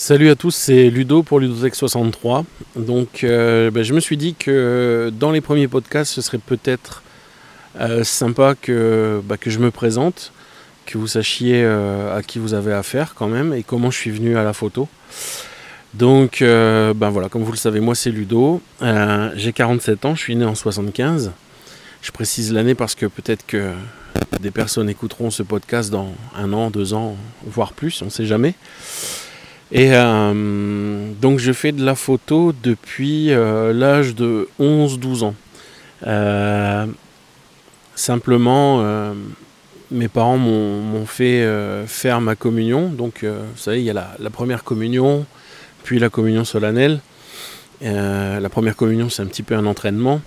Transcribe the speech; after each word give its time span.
Salut 0.00 0.30
à 0.30 0.34
tous, 0.34 0.54
c'est 0.54 0.88
Ludo 0.88 1.22
pour 1.22 1.40
Ludotech63. 1.40 2.44
Donc 2.74 3.22
euh, 3.22 3.70
ben, 3.70 3.82
je 3.82 3.92
me 3.92 4.00
suis 4.00 4.16
dit 4.16 4.34
que 4.34 5.12
dans 5.14 5.30
les 5.30 5.42
premiers 5.42 5.68
podcasts, 5.68 6.10
ce 6.10 6.22
serait 6.22 6.38
peut-être 6.38 7.02
euh, 7.78 8.02
sympa 8.02 8.54
que, 8.54 9.20
bah, 9.22 9.36
que 9.36 9.50
je 9.50 9.58
me 9.58 9.70
présente, 9.70 10.32
que 10.86 10.96
vous 10.96 11.06
sachiez 11.06 11.62
euh, 11.62 12.16
à 12.16 12.22
qui 12.22 12.38
vous 12.38 12.54
avez 12.54 12.72
affaire 12.72 13.14
quand 13.14 13.28
même 13.28 13.52
et 13.52 13.62
comment 13.62 13.90
je 13.90 13.98
suis 13.98 14.10
venu 14.10 14.38
à 14.38 14.42
la 14.42 14.54
photo. 14.54 14.88
Donc 15.92 16.38
ben 16.40 17.10
voilà, 17.10 17.28
comme 17.28 17.42
vous 17.42 17.52
le 17.52 17.58
savez, 17.58 17.80
moi 17.80 17.94
c'est 17.94 18.10
Ludo, 18.10 18.62
j'ai 19.34 19.52
47 19.52 20.06
ans, 20.06 20.14
je 20.14 20.20
suis 20.22 20.34
né 20.34 20.46
en 20.46 20.54
75. 20.54 21.30
Je 22.00 22.10
précise 22.10 22.54
l'année 22.54 22.74
parce 22.74 22.94
que 22.94 23.04
peut-être 23.04 23.44
que 23.46 23.72
des 24.40 24.50
personnes 24.50 24.88
écouteront 24.88 25.30
ce 25.30 25.42
podcast 25.42 25.90
dans 25.90 26.14
un 26.34 26.54
an, 26.54 26.70
deux 26.70 26.94
ans, 26.94 27.18
voire 27.44 27.74
plus, 27.74 28.00
on 28.00 28.06
ne 28.06 28.10
sait 28.10 28.24
jamais. 28.24 28.54
Et 29.72 29.90
euh, 29.92 31.12
donc 31.20 31.38
je 31.38 31.52
fais 31.52 31.70
de 31.70 31.84
la 31.84 31.94
photo 31.94 32.52
depuis 32.62 33.30
euh, 33.30 33.72
l'âge 33.72 34.14
de 34.16 34.48
11-12 34.58 35.22
ans. 35.22 35.34
Euh, 36.06 36.86
simplement, 37.94 38.82
mes 39.90 40.08
parents 40.08 40.38
m'ont 40.38 41.06
fait 41.06 41.46
faire 41.86 42.20
ma 42.20 42.34
communion. 42.34 42.88
Donc 42.88 43.24
vous 43.24 43.58
savez, 43.58 43.80
il 43.80 43.84
y 43.84 43.90
a 43.90 43.92
la, 43.92 44.16
la, 44.18 44.30
première 44.30 44.64
communion, 44.64 45.26
puis 45.84 45.98
la 45.98 46.08
communion 46.08 46.44
solennelle. 46.44 47.00
la 47.82 48.48
première 48.48 48.74
communion, 48.74 49.10
c'est 49.10 49.22
un 49.22 49.26
petit 49.26 49.42
peu 49.42 49.54
un 49.54 49.66
entraînement. 49.66 50.20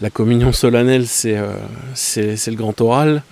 La 0.00 0.10
communion 0.10 0.52
solennelle, 0.52 1.06
c'est 1.06 1.36
le 1.36 2.54
grand 2.56 2.78
oral. 2.80 3.22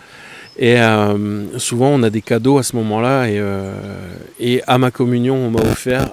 Et 0.58 0.80
euh, 0.80 1.56
souvent, 1.58 1.90
on 1.90 2.02
a 2.02 2.10
des 2.10 2.20
cadeaux 2.20 2.58
à 2.58 2.64
ce 2.64 2.74
moment-là. 2.76 3.28
Et, 3.28 3.38
euh, 3.38 3.72
à 4.66 4.78
ma 4.78 4.90
communion, 4.90 5.36
on 5.36 5.50
m'a 5.50 5.60
offert 5.60 6.12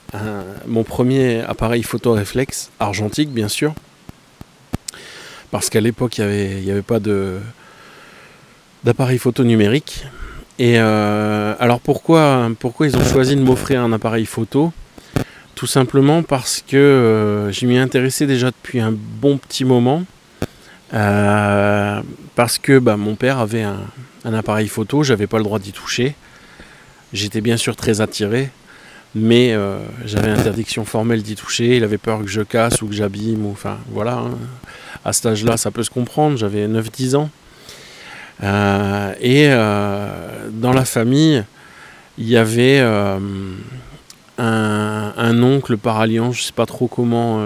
mon 0.67 0.83
premier 0.83 1.41
appareil 1.41 1.81
photo 1.83 2.13
réflexe, 2.13 2.69
argentique 2.79 3.31
bien 3.31 3.47
sûr. 3.47 3.73
Parce 5.49 5.69
qu'à 5.69 5.81
l'époque, 5.81 6.17
il 6.17 6.25
n'y 6.25 6.27
avait, 6.27 6.71
avait, 6.71 6.81
pas 6.81 6.99
d'appareil 8.83 9.17
photo 9.17 9.43
numérique. 9.43 10.05
Et 10.59 10.75
euh, 10.77 11.53
alors 11.59 11.79
pourquoi, 11.79 12.49
pourquoi 12.59 12.87
ils 12.87 12.95
ont 12.95 13.03
choisi 13.03 13.35
de 13.35 13.41
m'offrir 13.41 13.81
un 13.81 13.91
appareil 13.93 14.25
photo? 14.25 14.71
Tout 15.55 15.67
simplement 15.67 16.21
parce 16.21 16.63
que 16.65 17.49
je 17.51 17.65
m'y 17.65 17.77
intéressais 17.77 18.27
déjà 18.27 18.51
depuis 18.51 18.79
un 18.79 18.93
bon 18.93 19.37
petit 19.37 19.65
moment. 19.65 20.03
Parce 22.35 22.57
que 22.57 22.79
bah, 22.79 22.97
mon 22.97 23.15
père 23.15 23.39
avait 23.39 23.63
un, 23.63 24.33
appareil 24.33 24.67
photo, 24.67 25.03
j'avais 25.03 25.27
pas 25.27 25.37
le 25.37 25.43
droit 25.43 25.59
d'y 25.59 25.71
toucher. 25.71 26.15
J'étais 27.13 27.41
bien 27.41 27.57
sûr 27.57 27.75
très 27.75 28.01
attiré, 28.01 28.49
mais 29.13 29.53
euh, 29.53 29.79
j'avais 30.05 30.29
interdiction 30.29 30.85
formelle 30.85 31.21
d'y 31.21 31.35
toucher. 31.35 31.77
Il 31.77 31.83
avait 31.83 31.97
peur 31.97 32.19
que 32.19 32.27
je 32.27 32.41
casse 32.41 32.81
ou 32.81 32.87
que 32.87 32.93
j'abîme, 32.93 33.45
enfin 33.45 33.77
voilà. 33.89 34.15
Hein. 34.15 34.31
À 35.03 35.13
cet 35.13 35.27
âge-là, 35.27 35.57
ça 35.57 35.71
peut 35.71 35.83
se 35.83 35.89
comprendre, 35.89 36.37
j'avais 36.37 36.67
9-10 36.67 37.15
ans. 37.15 37.29
Euh, 38.43 39.13
et 39.21 39.47
euh, 39.49 40.49
dans 40.51 40.73
la 40.73 40.83
famille, 40.83 41.43
il 42.17 42.27
y 42.27 42.37
avait 42.37 42.79
un, 42.79 43.21
un, 44.37 45.43
oncle 45.43 45.77
par 45.77 45.99
alliance, 45.99 46.37
je 46.37 46.43
sais 46.43 46.53
pas 46.53 46.65
trop 46.65 46.87
comment 46.87 47.39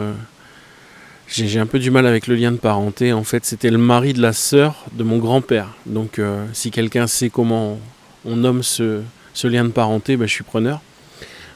j'ai 1.32 1.60
un 1.60 1.66
peu 1.66 1.80
du 1.80 1.92
mal 1.92 2.08
avec 2.08 2.28
le 2.28 2.36
lien 2.36 2.52
de 2.52 2.58
parenté. 2.58 3.14
En 3.14 3.24
fait, 3.24 3.46
c'était 3.46 3.70
le 3.70 3.78
mari 3.78 4.14
de 4.14 4.22
la 4.22 4.34
sœur 4.34 4.86
de 4.94 5.04
mon 5.04 5.18
grand-père. 5.18 5.76
Donc, 5.86 6.20
euh, 6.20 6.46
si 6.54 6.72
quelqu'un 6.72 7.08
sait 7.08 7.30
comment 7.30 7.80
on 8.26 8.36
nomme 8.36 8.64
ce, 8.64 9.02
lien 9.44 9.64
de 9.64 9.70
parenté, 9.70 10.18
ben, 10.18 10.28
je 10.28 10.34
suis 10.34 10.44
preneur. 10.44 10.82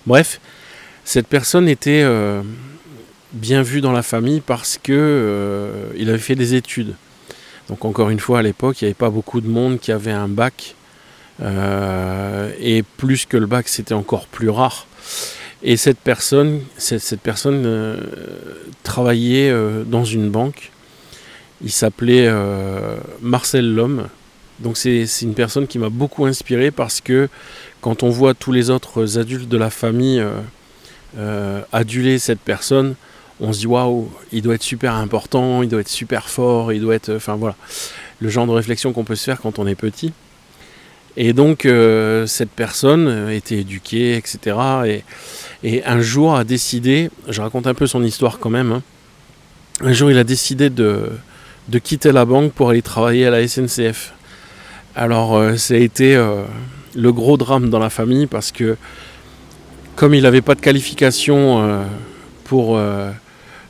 Bref, 0.06 0.40
cette 1.04 1.28
personne 1.28 1.68
était 1.68 2.04
euh, 2.04 2.42
bien 3.34 3.62
vue 3.62 3.82
dans 3.82 3.92
la 3.92 4.04
famille 4.04 4.42
parce 4.42 4.78
que 4.82 4.94
euh, 4.94 5.88
il 5.98 6.10
avait 6.10 6.20
fait 6.20 6.36
des 6.36 6.54
études. 6.54 6.96
Donc, 7.70 7.84
encore 7.86 8.10
une 8.10 8.20
fois, 8.20 8.40
à 8.40 8.42
l'époque, 8.42 8.82
il 8.82 8.86
n'y 8.86 8.90
avait 8.90 8.96
pas 8.96 9.10
beaucoup 9.10 9.42
de 9.42 9.48
monde 9.48 9.80
qui 9.80 9.92
avait 9.92 10.12
un 10.12 10.28
bac. 10.28 10.76
et 11.42 12.84
plus 12.98 13.26
que 13.26 13.38
le 13.38 13.48
bac, 13.48 13.68
c'était 13.68 13.94
encore 13.94 14.28
plus 14.28 14.50
rare. 14.50 14.86
Et 15.66 15.78
cette 15.78 16.00
personne, 16.00 16.60
euh, 17.66 17.98
travaillait 18.84 19.50
euh, 19.50 19.84
dans 19.86 20.04
une 20.04 20.30
banque. 20.30 20.72
Il 21.64 21.72
s'appelait 21.72 22.28
euh, 22.28 22.98
Marcel 23.22 23.74
Lhomme. 23.74 24.10
Donc 24.60 24.78
c'est 24.78 25.06
une 25.22 25.34
personne 25.34 25.66
qui 25.66 25.80
m'a 25.80 25.90
beaucoup 25.90 26.26
inspiré 26.26 26.70
parce 26.70 27.00
que 27.02 27.30
quand 27.80 28.04
on 28.04 28.10
voit 28.10 28.34
tous 28.34 28.52
les 28.52 28.70
autres 28.70 29.18
adultes 29.18 29.50
de 29.50 29.58
la 29.58 29.70
famille 29.70 30.24
aduler 31.72 32.20
cette 32.20 32.40
personne, 32.40 32.94
on 33.42 33.52
se 33.52 33.60
dit 33.60 33.68
waouh, 33.68 34.12
il 34.32 34.44
doit 34.44 34.56
être 34.56 34.64
super 34.64 34.94
important, 34.94 35.64
il 35.64 35.70
doit 35.70 35.82
être 35.82 35.90
super 35.90 36.30
fort, 36.30 36.72
il 36.72 36.82
doit 36.82 36.94
être. 36.94 37.16
Enfin 37.16 37.36
voilà, 37.36 37.56
le 38.20 38.30
genre 38.30 38.46
de 38.46 38.52
réflexion 38.52 38.94
qu'on 38.94 39.04
peut 39.04 39.16
se 39.16 39.24
faire 39.24 39.42
quand 39.42 39.58
on 39.58 39.66
est 39.66 39.76
petit. 39.76 40.14
Et 41.18 41.34
donc 41.34 41.68
cette 42.28 42.52
personne 42.52 43.32
était 43.32 43.58
éduquée, 43.58 44.16
etc. 44.16 44.56
Et, 44.86 45.04
et 45.64 45.84
un 45.86 46.02
jour 46.02 46.36
a 46.36 46.44
décidé, 46.44 47.10
je 47.30 47.42
raconte 47.42 47.68
un 47.68 47.74
peu 47.74 47.88
son 47.88 48.04
histoire 48.04 48.40
quand 48.40 48.50
même, 48.50 48.72
hein. 48.74 48.82
un 49.82 49.94
jour 49.94 50.12
il 50.12 50.18
a 50.18 50.26
décidé 50.26 50.70
de, 50.70 51.10
de, 51.70 51.80
quitter 51.80 52.12
la 52.12 52.26
banque 52.26 52.52
pour 52.52 52.70
aller 52.70 52.82
travailler 52.82 53.26
à 53.26 53.30
la 53.30 53.48
SNCF. 53.48 54.14
Alors 54.96 55.38
euh, 55.38 55.56
ça 55.56 55.74
a 55.74 55.78
été 55.78 56.16
euh, 56.16 56.44
le 56.96 57.14
gros 57.14 57.38
drame 57.38 57.70
dans 57.70 57.80
la 57.80 57.90
famille 57.90 58.28
parce 58.28 58.52
que 58.52 58.76
comme 59.96 60.14
il 60.14 60.24
n'avait 60.24 60.42
pas 60.42 60.56
de 60.56 60.62
qualification 60.62 61.64
euh, 61.64 61.84
pour 62.44 62.80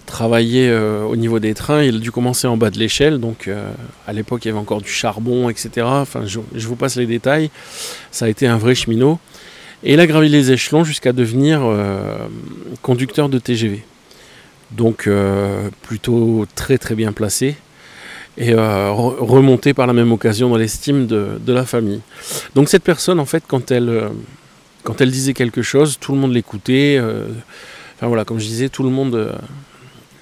travailler 0.06 0.74
au 0.74 1.16
niveau 1.16 1.40
des 1.40 1.54
trains, 1.54 1.84
il 1.84 1.96
a 1.96 2.00
dû 2.00 2.12
commencer 2.12 2.48
en 2.48 2.58
bas 2.58 2.70
de 2.70 2.78
l'échelle. 2.78 3.20
Donc 3.20 3.50
à 4.08 4.14
l'époque 4.14 4.44
il 4.46 4.50
y 4.50 4.52
avait 4.52 4.60
encore 4.60 4.82
du 4.82 4.90
charbon, 4.90 5.50
etc. 5.50 5.70
Enfin 5.86 6.26
je 6.26 6.68
vous 6.68 6.76
passe 6.76 6.98
les 6.98 7.06
détails. 7.06 7.50
Ça 8.12 8.26
a 8.26 8.30
été 8.30 8.48
un 8.48 8.58
vrai 8.58 8.76
cheminot. 8.76 9.20
Et 9.86 9.94
il 9.94 10.00
a 10.00 10.08
gravi 10.08 10.30
les 10.30 10.52
échelons 10.52 10.86
jusqu'à 10.86 11.12
devenir 11.12 11.62
euh, 11.62 12.16
conducteur 12.82 13.28
de 13.28 13.38
TGV. 13.38 13.84
Donc 14.72 15.08
euh, 15.08 15.70
plutôt 15.82 16.46
très 16.56 16.78
très 16.78 16.96
bien 16.96 17.12
placé 17.12 17.58
et 18.38 18.54
euh, 18.54 18.92
remonté 18.92 19.74
par 19.74 19.86
la 19.86 19.94
même 19.94 20.12
occasion 20.14 20.50
dans 20.50 20.56
l'estime 20.56 21.06
de, 21.06 21.38
la 21.48 21.66
famille. 21.66 22.00
Donc 22.56 22.70
cette 22.70 22.84
personne, 22.84 23.20
en 23.20 23.26
fait, 23.26 23.44
quand 23.46 23.72
elle, 23.72 24.10
quand 24.84 25.02
elle 25.02 25.12
disait 25.12 25.34
quelque 25.34 25.62
chose, 25.62 25.98
tout 26.00 26.14
le 26.14 26.18
monde 26.18 26.34
l'écoutait. 26.34 27.00
enfin 27.96 28.08
voilà, 28.08 28.24
comme 28.26 28.40
je 28.40 28.46
disais, 28.46 28.70
tout 28.70 28.84
le 28.84 28.90
monde 28.90 29.38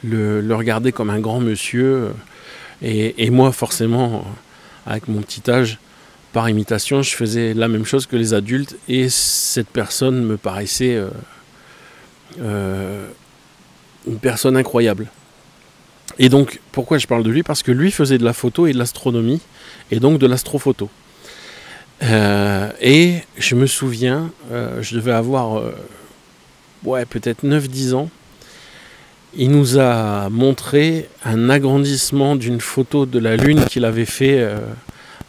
le, 0.04 0.56
regardait 0.56 0.92
comme 0.92 1.12
un 1.12 1.20
grand 1.20 1.40
monsieur. 1.40 2.10
et 2.82 3.30
moi, 3.30 3.54
forcément, 3.54 4.26
avec 4.86 5.08
mon 5.08 5.22
petit 5.22 5.50
âge, 5.50 5.78
par 6.34 6.48
imitation, 6.50 7.02
je 7.02 7.16
faisais 7.16 7.54
la 7.54 7.68
même 7.68 7.86
chose 7.86 8.06
que 8.06 8.16
les 8.16 8.34
adultes 8.34 8.78
et 8.88 9.10
cette 9.10 9.68
personne 9.68 10.24
me 10.24 10.38
paraissait 10.38 10.96
euh, 10.96 11.10
euh, 12.40 13.08
une 14.08 14.18
personne 14.18 14.56
incroyable. 14.56 15.08
Et 16.20 16.30
donc, 16.30 16.60
pourquoi 16.72 16.98
je 16.98 17.08
parle 17.08 17.24
de 17.24 17.30
lui? 17.30 17.44
Parce 17.44 17.64
que 17.64 17.72
lui 17.72 17.92
faisait 17.92 18.18
de 18.18 18.24
la 18.24 18.34
photo 18.34 18.68
et 18.68 18.74
de 18.74 18.78
l'astronomie, 18.78 19.42
et 19.92 20.00
donc 20.00 20.20
de 20.20 20.28
l'astrophoto. 20.28 20.90
Euh, 22.04 22.70
et 22.82 23.20
je 23.38 23.56
me 23.56 23.66
souviens, 23.66 24.32
je 24.50 24.96
devais 24.96 25.12
avoir 25.12 25.62
ouais, 26.84 27.06
peut-être 27.06 27.44
9-10 27.46 27.94
ans, 27.94 28.10
il 29.36 29.52
nous 29.52 29.80
a 29.80 30.30
montré 30.30 31.08
un 31.24 31.50
agrandissement 31.50 32.36
d'une 32.36 32.60
photo 32.60 33.06
de 33.06 33.20
la 33.20 33.38
Lune 33.38 33.64
qu'il 33.66 33.86
avait 33.86 34.06
fait 34.06 34.46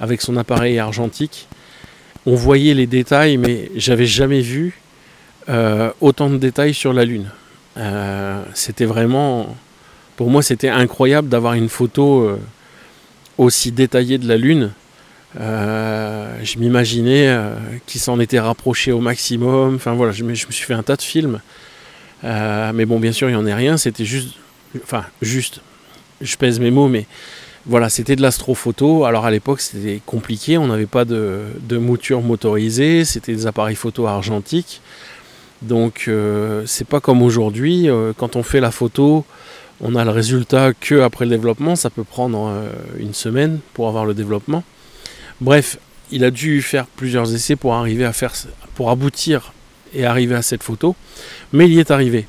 avec 0.01 0.21
son 0.21 0.37
appareil 0.37 0.79
argentique. 0.79 1.49
On 2.25 2.35
voyait 2.35 2.75
les 2.75 2.87
détails, 2.87 3.37
mais 3.37 3.71
j'avais 3.75 4.07
jamais 4.07 4.41
vu 4.41 4.81
euh, 5.49 5.91
autant 6.01 6.31
de 6.31 6.37
détails 6.37 6.75
sur 6.75 6.93
la 6.93 7.05
Lune. 7.05 7.31
Euh, 7.77 8.43
c'était 8.55 8.85
vraiment, 8.85 9.57
pour 10.17 10.31
moi, 10.31 10.43
c'était 10.43 10.69
incroyable 10.69 11.29
d'avoir 11.29 11.55
une 11.55 11.69
photo 11.69 12.23
euh, 12.23 12.39
aussi 13.39 13.73
détaillée 13.73 14.19
de 14.19 14.29
la 14.29 14.37
Lune. 14.37 14.71
je 15.35 16.59
m'imaginais 16.59 17.37
qu'il 17.87 18.01
s'en 18.01 18.21
était 18.21 18.39
rapproché 18.39 18.93
au 18.93 19.01
maximum. 19.01 19.75
Enfin 19.77 19.95
voilà, 19.95 20.13
je 20.13 20.19
je 20.19 20.25
me, 20.25 20.35
suis 20.35 20.53
fait 20.53 20.75
un 20.75 20.83
tas 20.83 20.97
de 20.97 21.03
films. 21.03 21.41
mais 22.23 22.85
bon, 22.87 23.01
bien 23.01 23.13
sûr, 23.13 23.29
il 23.29 23.33
n'y 23.33 23.39
en 23.39 23.47
est 23.47 23.55
rien. 23.55 23.77
C'était 23.77 24.05
juste, 24.05 24.35
enfin, 24.85 25.05
juste, 25.23 25.61
je 26.21 26.37
pèse 26.37 26.61
mes 26.61 26.71
mots, 26.71 26.89
mais 26.89 27.07
voilà, 27.67 27.89
c'était 27.89 28.17
de 28.17 28.23
l'astrophoto. 28.23 29.05
Alors 29.05 29.25
à 29.25 29.31
l'époque, 29.31 29.61
c'était 29.61 30.01
compliqué. 30.05 30.59
On 30.59 30.67
n'avait 30.67 30.87
pas 30.87 31.05
de, 31.05 31.45
mouture 31.71 32.21
motorisée. 32.21 33.05
C'était 33.05 33.35
des 33.35 33.47
appareils 33.47 33.77
photo 33.77 34.07
argentiques. 34.07 34.81
Donc 35.63 36.07
euh, 36.09 36.65
c'est 36.67 36.87
pas 36.87 37.01
comme 37.01 37.23
aujourd'hui. 37.23 37.89
Euh, 37.89 38.13
quand 38.17 38.35
on 38.35 38.43
fait 38.43 38.59
la 38.59 38.73
photo, 38.73 39.25
on 39.81 39.95
a 39.95 40.05
le 40.05 40.11
résultat 40.11 40.73
que 40.75 41.03
après 41.03 41.25
le 41.25 41.31
développement. 41.31 41.77
Ça 41.77 41.89
peut 41.89 42.03
prendre 42.03 42.49
euh, 42.49 42.69
une 42.99 43.15
semaine 43.15 43.61
pour 43.75 43.87
avoir 43.87 44.07
le 44.07 44.15
développement. 44.15 44.65
Bref, 45.41 45.79
il 46.11 46.25
a 46.25 46.33
dû 46.33 46.63
faire 46.63 46.87
plusieurs 46.87 47.33
essais 47.33 47.55
pour 47.55 47.75
arriver 47.75 48.05
à 48.05 48.13
faire, 48.13 48.33
pour 48.75 48.91
aboutir 48.91 49.53
est 49.95 50.05
arrivé 50.05 50.35
à 50.35 50.43
cette 50.43 50.63
photo, 50.63 50.97
mais 51.53 51.67
il 51.67 51.75
y 51.75 51.79
est 51.79 51.91
arrivé. 51.91 52.27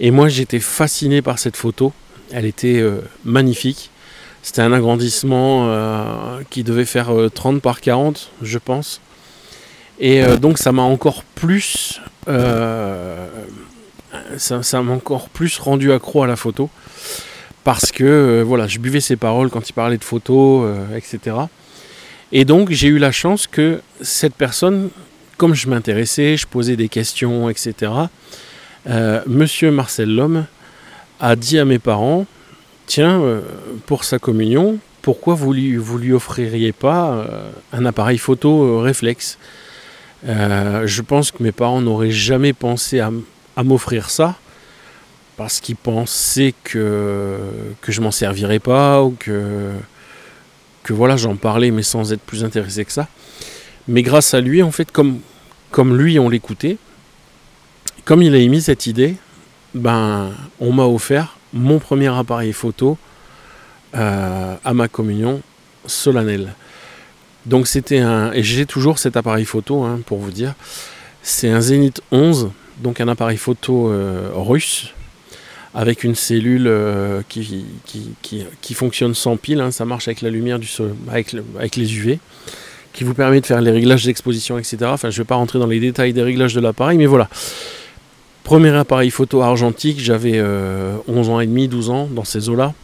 Et 0.00 0.10
moi 0.10 0.28
j'étais 0.28 0.58
fasciné 0.58 1.22
par 1.22 1.38
cette 1.38 1.56
photo, 1.56 1.92
elle 2.32 2.46
était 2.46 2.84
magnifique. 3.24 3.90
C'était 4.42 4.62
un 4.62 4.72
agrandissement 4.72 6.38
qui 6.48 6.64
devait 6.64 6.86
faire 6.86 7.10
30 7.34 7.60
par 7.60 7.80
40, 7.80 8.30
je 8.42 8.58
pense. 8.58 9.00
Et 9.98 10.22
donc 10.38 10.56
ça 10.56 10.72
m'a 10.72 10.82
encore 10.82 11.24
plus 11.24 12.00
ça 14.38 14.82
m'a 14.82 14.92
encore 14.92 15.28
plus 15.28 15.58
rendu 15.58 15.92
accro 15.92 16.22
à 16.22 16.26
la 16.26 16.36
photo 16.36 16.70
parce 17.64 17.92
que 17.92 18.04
euh, 18.04 18.42
voilà, 18.44 18.66
je 18.66 18.78
buvais 18.78 19.00
ses 19.00 19.16
paroles 19.16 19.50
quand 19.50 19.68
il 19.68 19.72
parlait 19.72 19.98
de 19.98 20.04
photos, 20.04 20.64
euh, 20.64 20.96
etc. 20.96 21.36
Et 22.32 22.44
donc 22.44 22.70
j'ai 22.70 22.88
eu 22.88 22.98
la 22.98 23.12
chance 23.12 23.46
que 23.46 23.80
cette 24.00 24.34
personne, 24.34 24.90
comme 25.36 25.54
je 25.54 25.68
m'intéressais, 25.68 26.36
je 26.36 26.46
posais 26.46 26.76
des 26.76 26.88
questions, 26.88 27.50
etc. 27.50 27.92
Euh, 28.88 29.20
Monsieur 29.26 29.70
Marcel 29.70 30.14
Lhomme 30.14 30.46
a 31.20 31.36
dit 31.36 31.58
à 31.58 31.64
mes 31.64 31.78
parents, 31.78 32.26
tiens, 32.86 33.22
pour 33.86 34.04
sa 34.04 34.18
communion, 34.18 34.78
pourquoi 35.02 35.34
vous 35.34 35.52
lui, 35.52 36.12
offririez 36.12 36.72
pas 36.72 37.26
un 37.72 37.86
appareil 37.86 38.18
photo 38.18 38.80
réflexe? 38.80 39.38
Je 40.24 41.00
pense 41.00 41.30
que 41.30 41.42
mes 41.42 41.52
parents 41.52 41.80
n'auraient 41.80 42.10
jamais 42.10 42.52
pensé 42.52 43.00
à, 43.00 43.10
m'offrir 43.62 44.10
ça 44.10 44.36
parce 45.36 45.60
qu'il 45.60 45.76
pensait 45.76 46.54
que, 46.64 47.38
que 47.80 47.92
je 47.92 48.00
m'en 48.00 48.10
servirais 48.10 48.58
pas 48.58 49.02
ou 49.02 49.16
que, 49.18 49.70
que 50.82 50.92
voilà, 50.92 51.16
j'en 51.16 51.36
parlais 51.36 51.70
mais 51.70 51.82
sans 51.82 52.12
être 52.12 52.22
plus 52.22 52.44
intéressé 52.44 52.84
que 52.84 52.92
ça. 52.92 53.08
Mais 53.88 54.02
grâce 54.02 54.34
à 54.34 54.40
lui, 54.40 54.62
en 54.62 54.70
fait, 54.70 54.90
comme, 54.92 55.20
comme 55.70 55.96
lui, 55.96 56.18
on 56.18 56.28
l'écoutait, 56.28 56.76
comme 58.04 58.22
il 58.22 58.34
a 58.34 58.38
émis 58.38 58.62
cette 58.62 58.86
idée, 58.86 59.16
ben, 59.74 60.30
on 60.60 60.72
m'a 60.72 60.84
offert 60.84 61.36
mon 61.52 61.78
premier 61.78 62.08
appareil 62.08 62.52
photo 62.52 62.98
euh, 63.94 64.54
à 64.64 64.74
ma 64.74 64.88
communion 64.88 65.40
solennelle. 65.86 66.54
Donc 67.46 67.66
c'était 67.66 67.98
un... 67.98 68.32
Et 68.32 68.42
j'ai 68.42 68.66
toujours 68.66 68.98
cet 68.98 69.16
appareil 69.16 69.44
photo, 69.44 69.82
hein, 69.82 70.00
pour 70.06 70.18
vous 70.18 70.30
dire. 70.30 70.54
C'est 71.22 71.50
un 71.50 71.60
Zenith 71.60 72.00
11, 72.12 72.50
donc 72.78 73.00
un 73.00 73.08
appareil 73.08 73.36
photo 73.36 73.90
euh, 73.90 74.30
russe 74.34 74.92
avec 75.74 76.02
une 76.04 76.14
cellule 76.14 76.66
euh, 76.66 77.22
qui, 77.28 78.74
fonctionne 78.74 79.14
sans 79.14 79.36
pile, 79.36 79.60
hein. 79.60 79.70
ça 79.70 79.84
marche 79.84 80.08
avec 80.08 80.20
la 80.20 80.30
lumière 80.30 80.58
du 80.58 80.66
soleil, 80.66 80.94
avec, 81.08 81.76
les 81.76 81.96
UV, 81.96 82.18
qui 82.92 83.04
vous 83.04 83.14
permet 83.14 83.40
de 83.40 83.46
faire 83.46 83.60
les 83.60 83.70
réglages 83.70 84.04
d'exposition, 84.04 84.58
etc. 84.58 84.78
Enfin, 84.86 85.10
je 85.10 85.18
ne 85.18 85.22
vais 85.22 85.26
pas 85.26 85.36
rentrer 85.36 85.58
dans 85.58 85.66
les 85.66 85.78
détails 85.78 86.12
des 86.12 86.22
réglages 86.22 86.54
de 86.54 86.60
l'appareil, 86.60 86.98
mais 86.98 87.06
voilà. 87.06 87.28
Premier 88.42 88.70
appareil 88.70 89.10
photo 89.10 89.42
argentique, 89.42 90.00
j'avais 90.00 90.40
11 90.40 90.40
euh, 90.40 91.32
ans 91.32 91.40
et 91.40 91.46
demi, 91.46 91.68
12 91.68 91.90
ans, 91.90 92.08
dans 92.10 92.24
ces 92.24 92.48
eaux-là, 92.48 92.74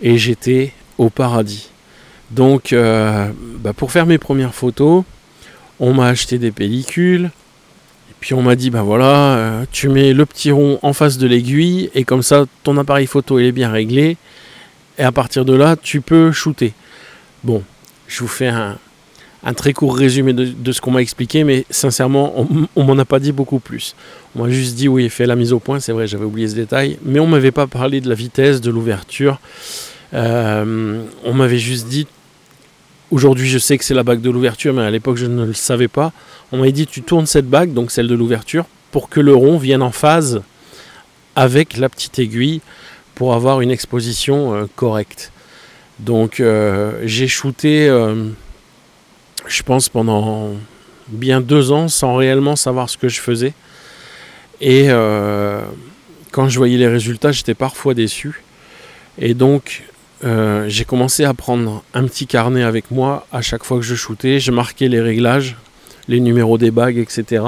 et 0.00 0.18
j'étais 0.18 0.72
au 0.96 1.10
paradis. 1.10 1.70
Donc, 2.30 2.72
euh, 2.72 3.30
bah, 3.58 3.72
pour 3.72 3.90
faire 3.92 4.06
mes 4.06 4.18
premières 4.18 4.54
photos, 4.54 5.04
on 5.80 5.94
m'a 5.94 6.06
acheté 6.06 6.38
des 6.38 6.50
pellicules, 6.50 7.30
puis 8.20 8.34
on 8.34 8.42
m'a 8.42 8.56
dit, 8.56 8.70
ben 8.70 8.82
voilà, 8.82 9.36
euh, 9.36 9.64
tu 9.70 9.88
mets 9.88 10.12
le 10.12 10.26
petit 10.26 10.50
rond 10.50 10.78
en 10.82 10.92
face 10.92 11.18
de 11.18 11.26
l'aiguille, 11.26 11.90
et 11.94 12.04
comme 12.04 12.22
ça, 12.22 12.46
ton 12.64 12.76
appareil 12.76 13.06
photo 13.06 13.38
est 13.38 13.52
bien 13.52 13.70
réglé, 13.70 14.16
et 14.98 15.02
à 15.04 15.12
partir 15.12 15.44
de 15.44 15.54
là, 15.54 15.76
tu 15.76 16.00
peux 16.00 16.32
shooter. 16.32 16.74
Bon, 17.44 17.62
je 18.08 18.20
vous 18.20 18.28
fais 18.28 18.48
un, 18.48 18.78
très 19.54 19.72
court 19.72 19.96
résumé 19.96 20.32
de, 20.32 20.72
ce 20.72 20.80
qu'on 20.80 20.90
m'a 20.90 21.00
expliqué, 21.00 21.44
mais 21.44 21.64
sincèrement, 21.70 22.46
on, 22.76 22.84
m'en 22.84 22.98
a 22.98 23.04
pas 23.04 23.20
dit 23.20 23.32
beaucoup 23.32 23.60
plus. 23.60 23.94
On 24.34 24.44
m'a 24.44 24.50
juste 24.50 24.74
dit, 24.74 24.88
oui, 24.88 25.08
fait 25.08 25.26
la 25.26 25.36
mise 25.36 25.52
au 25.52 25.60
point, 25.60 25.80
c'est 25.80 25.92
vrai, 25.92 26.06
j'avais 26.06 26.24
oublié 26.24 26.48
ce 26.48 26.54
détail, 26.54 26.98
mais 27.04 27.20
on 27.20 27.26
m'avait 27.26 27.52
pas 27.52 27.66
parlé 27.66 28.00
de 28.00 28.08
la 28.08 28.14
vitesse, 28.14 28.60
de 28.60 28.70
l'ouverture. 28.70 29.40
Euh, 30.14 31.02
on 31.24 31.34
m'avait 31.34 31.58
juste 31.58 31.88
dit, 31.88 32.06
Aujourd'hui, 33.10 33.48
je 33.48 33.56
sais 33.56 33.78
que 33.78 33.84
c'est 33.84 33.94
la 33.94 34.02
bague 34.02 34.20
de 34.20 34.28
l'ouverture, 34.28 34.74
mais 34.74 34.82
à 34.82 34.90
l'époque, 34.90 35.16
je 35.16 35.24
ne 35.24 35.46
le 35.46 35.54
savais 35.54 35.88
pas. 35.88 36.12
On 36.52 36.58
m'a 36.58 36.70
dit 36.70 36.86
tu 36.86 37.00
tournes 37.00 37.24
cette 37.24 37.48
bague, 37.48 37.72
donc 37.72 37.90
celle 37.90 38.06
de 38.06 38.14
l'ouverture, 38.14 38.66
pour 38.90 39.08
que 39.08 39.20
le 39.20 39.34
rond 39.34 39.56
vienne 39.56 39.80
en 39.80 39.92
phase 39.92 40.42
avec 41.34 41.78
la 41.78 41.88
petite 41.88 42.18
aiguille 42.18 42.60
pour 43.14 43.32
avoir 43.32 43.62
une 43.62 43.70
exposition 43.70 44.54
euh, 44.54 44.66
correcte. 44.76 45.32
Donc, 46.00 46.38
euh, 46.38 47.00
j'ai 47.04 47.28
shooté, 47.28 47.88
je 49.48 49.62
pense, 49.62 49.88
pendant 49.88 50.50
bien 51.08 51.40
deux 51.40 51.72
ans 51.72 51.88
sans 51.88 52.14
réellement 52.16 52.56
savoir 52.56 52.88
ce 52.90 52.96
que 52.96 53.08
je 53.08 53.20
faisais. 53.20 53.54
Et 54.60 54.88
quand 56.30 56.48
je 56.48 56.58
voyais 56.58 56.76
les 56.76 56.88
résultats, 56.88 57.32
j'étais 57.32 57.54
parfois 57.54 57.94
déçu. 57.94 58.42
Et 59.18 59.34
donc, 59.34 59.82
euh, 60.24 60.64
j'ai 60.68 60.84
commencé 60.84 61.24
à 61.24 61.34
prendre 61.34 61.82
un 61.92 62.04
petit 62.04 62.26
carnet 62.26 62.62
avec 62.62 62.90
moi 62.90 63.26
à 63.32 63.42
chaque 63.42 63.64
fois 63.64 63.78
que 63.78 63.84
je 63.84 63.94
shootais. 63.94 64.38
Je 64.38 64.52
marquais 64.52 64.88
les 64.88 65.00
réglages, 65.00 65.56
les 66.06 66.20
numéros 66.20 66.58
des 66.58 66.70
bagues, 66.70 66.98
etc. 66.98 67.44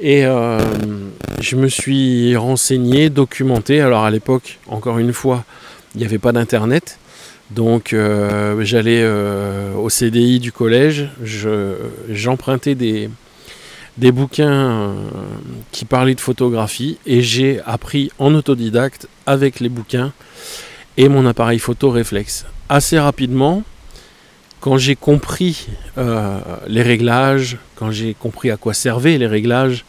Et 0.00 0.24
euh, 0.24 0.60
je 1.40 1.56
me 1.56 1.68
suis 1.68 2.36
renseigné, 2.36 3.10
documenté. 3.10 3.80
Alors 3.80 4.04
à 4.04 4.10
l'époque, 4.10 4.58
encore 4.68 4.98
une 4.98 5.12
fois, 5.12 5.44
il 5.94 5.98
n'y 5.98 6.04
avait 6.04 6.18
pas 6.18 6.32
d'internet. 6.32 6.99
Donc 7.50 7.92
euh, 7.92 8.62
j'allais 8.64 9.04
au 9.76 9.88
CDI 9.88 10.38
du 10.38 10.52
collège, 10.52 11.08
j'empruntais 12.08 12.74
des, 12.74 13.10
bouquins 14.12 14.94
qui 15.72 15.84
parlaient 15.84 16.14
de 16.14 16.20
photographie 16.20 16.98
et 17.06 17.22
j'ai 17.22 17.60
appris 17.66 18.10
en 18.18 18.34
autodidacte 18.34 19.08
avec 19.26 19.60
les 19.60 19.68
bouquins 19.68 20.12
et 20.96 21.08
mon 21.08 21.26
appareil 21.26 21.58
photo 21.58 21.90
réflexe. 21.90 22.46
Assez 22.68 22.98
rapidement, 22.98 23.64
quand 24.60 24.76
j'ai 24.76 24.96
compris 24.96 25.68
euh, 25.98 26.38
les 26.68 26.82
réglages, 26.82 27.56
quand 27.74 27.90
j'ai 27.90 28.14
compris 28.14 28.50
à 28.50 28.56
quoi 28.56 28.74
servaient 28.74 29.18
les 29.18 29.26
réglages, 29.26 29.84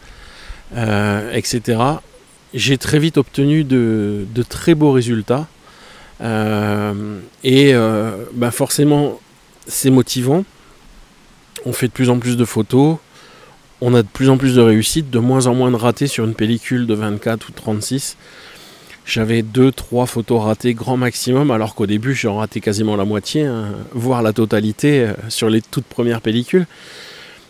euh, 0.76 1.32
etc., 1.34 1.80
j'ai 2.54 2.78
très 2.78 3.00
vite 3.00 3.18
obtenu 3.18 3.64
de, 3.64 4.26
très 4.50 4.76
beaux 4.76 4.92
résultats. 4.92 5.48
Euh, 6.22 7.20
et 7.44 7.74
bah 8.34 8.52
forcément, 8.52 9.20
c'est 9.68 9.90
motivant. 9.90 10.44
On 11.66 11.74
fait 11.74 11.88
de 11.88 11.94
plus 11.94 12.10
en 12.10 12.20
plus 12.20 12.38
de 12.38 12.46
photos. 12.46 12.98
On 13.82 13.94
a 13.96 14.04
de 14.04 14.08
plus 14.08 14.30
en 14.30 14.38
plus 14.38 14.56
de 14.56 14.62
réussites, 14.62 15.10
de 15.10 15.20
moins 15.20 15.48
en 15.48 15.56
moins 15.56 15.72
de 15.72 15.76
ratés 15.76 16.08
sur 16.08 16.26
une 16.26 16.36
pellicule 16.36 16.86
de 16.86 16.94
24 16.94 17.50
ou 17.50 17.52
36. 17.52 18.16
J'avais 19.06 19.42
deux, 19.42 19.72
trois 19.72 20.06
photos 20.06 20.44
ratées 20.44 20.74
grand 20.74 20.98
maximum, 20.98 21.50
alors 21.50 21.74
qu'au 21.74 21.88
début 21.88 22.14
j'en 22.14 22.38
ratais 22.38 22.60
quasiment 22.60 22.96
la 22.96 23.06
moitié, 23.06 23.44
hein, 23.44 23.70
voire 23.94 24.22
la 24.22 24.32
totalité 24.32 25.02
euh, 25.02 25.14
sur 25.28 25.50
les 25.50 25.62
toutes 25.62 25.86
premières 25.86 26.22
pellicules. 26.22 26.68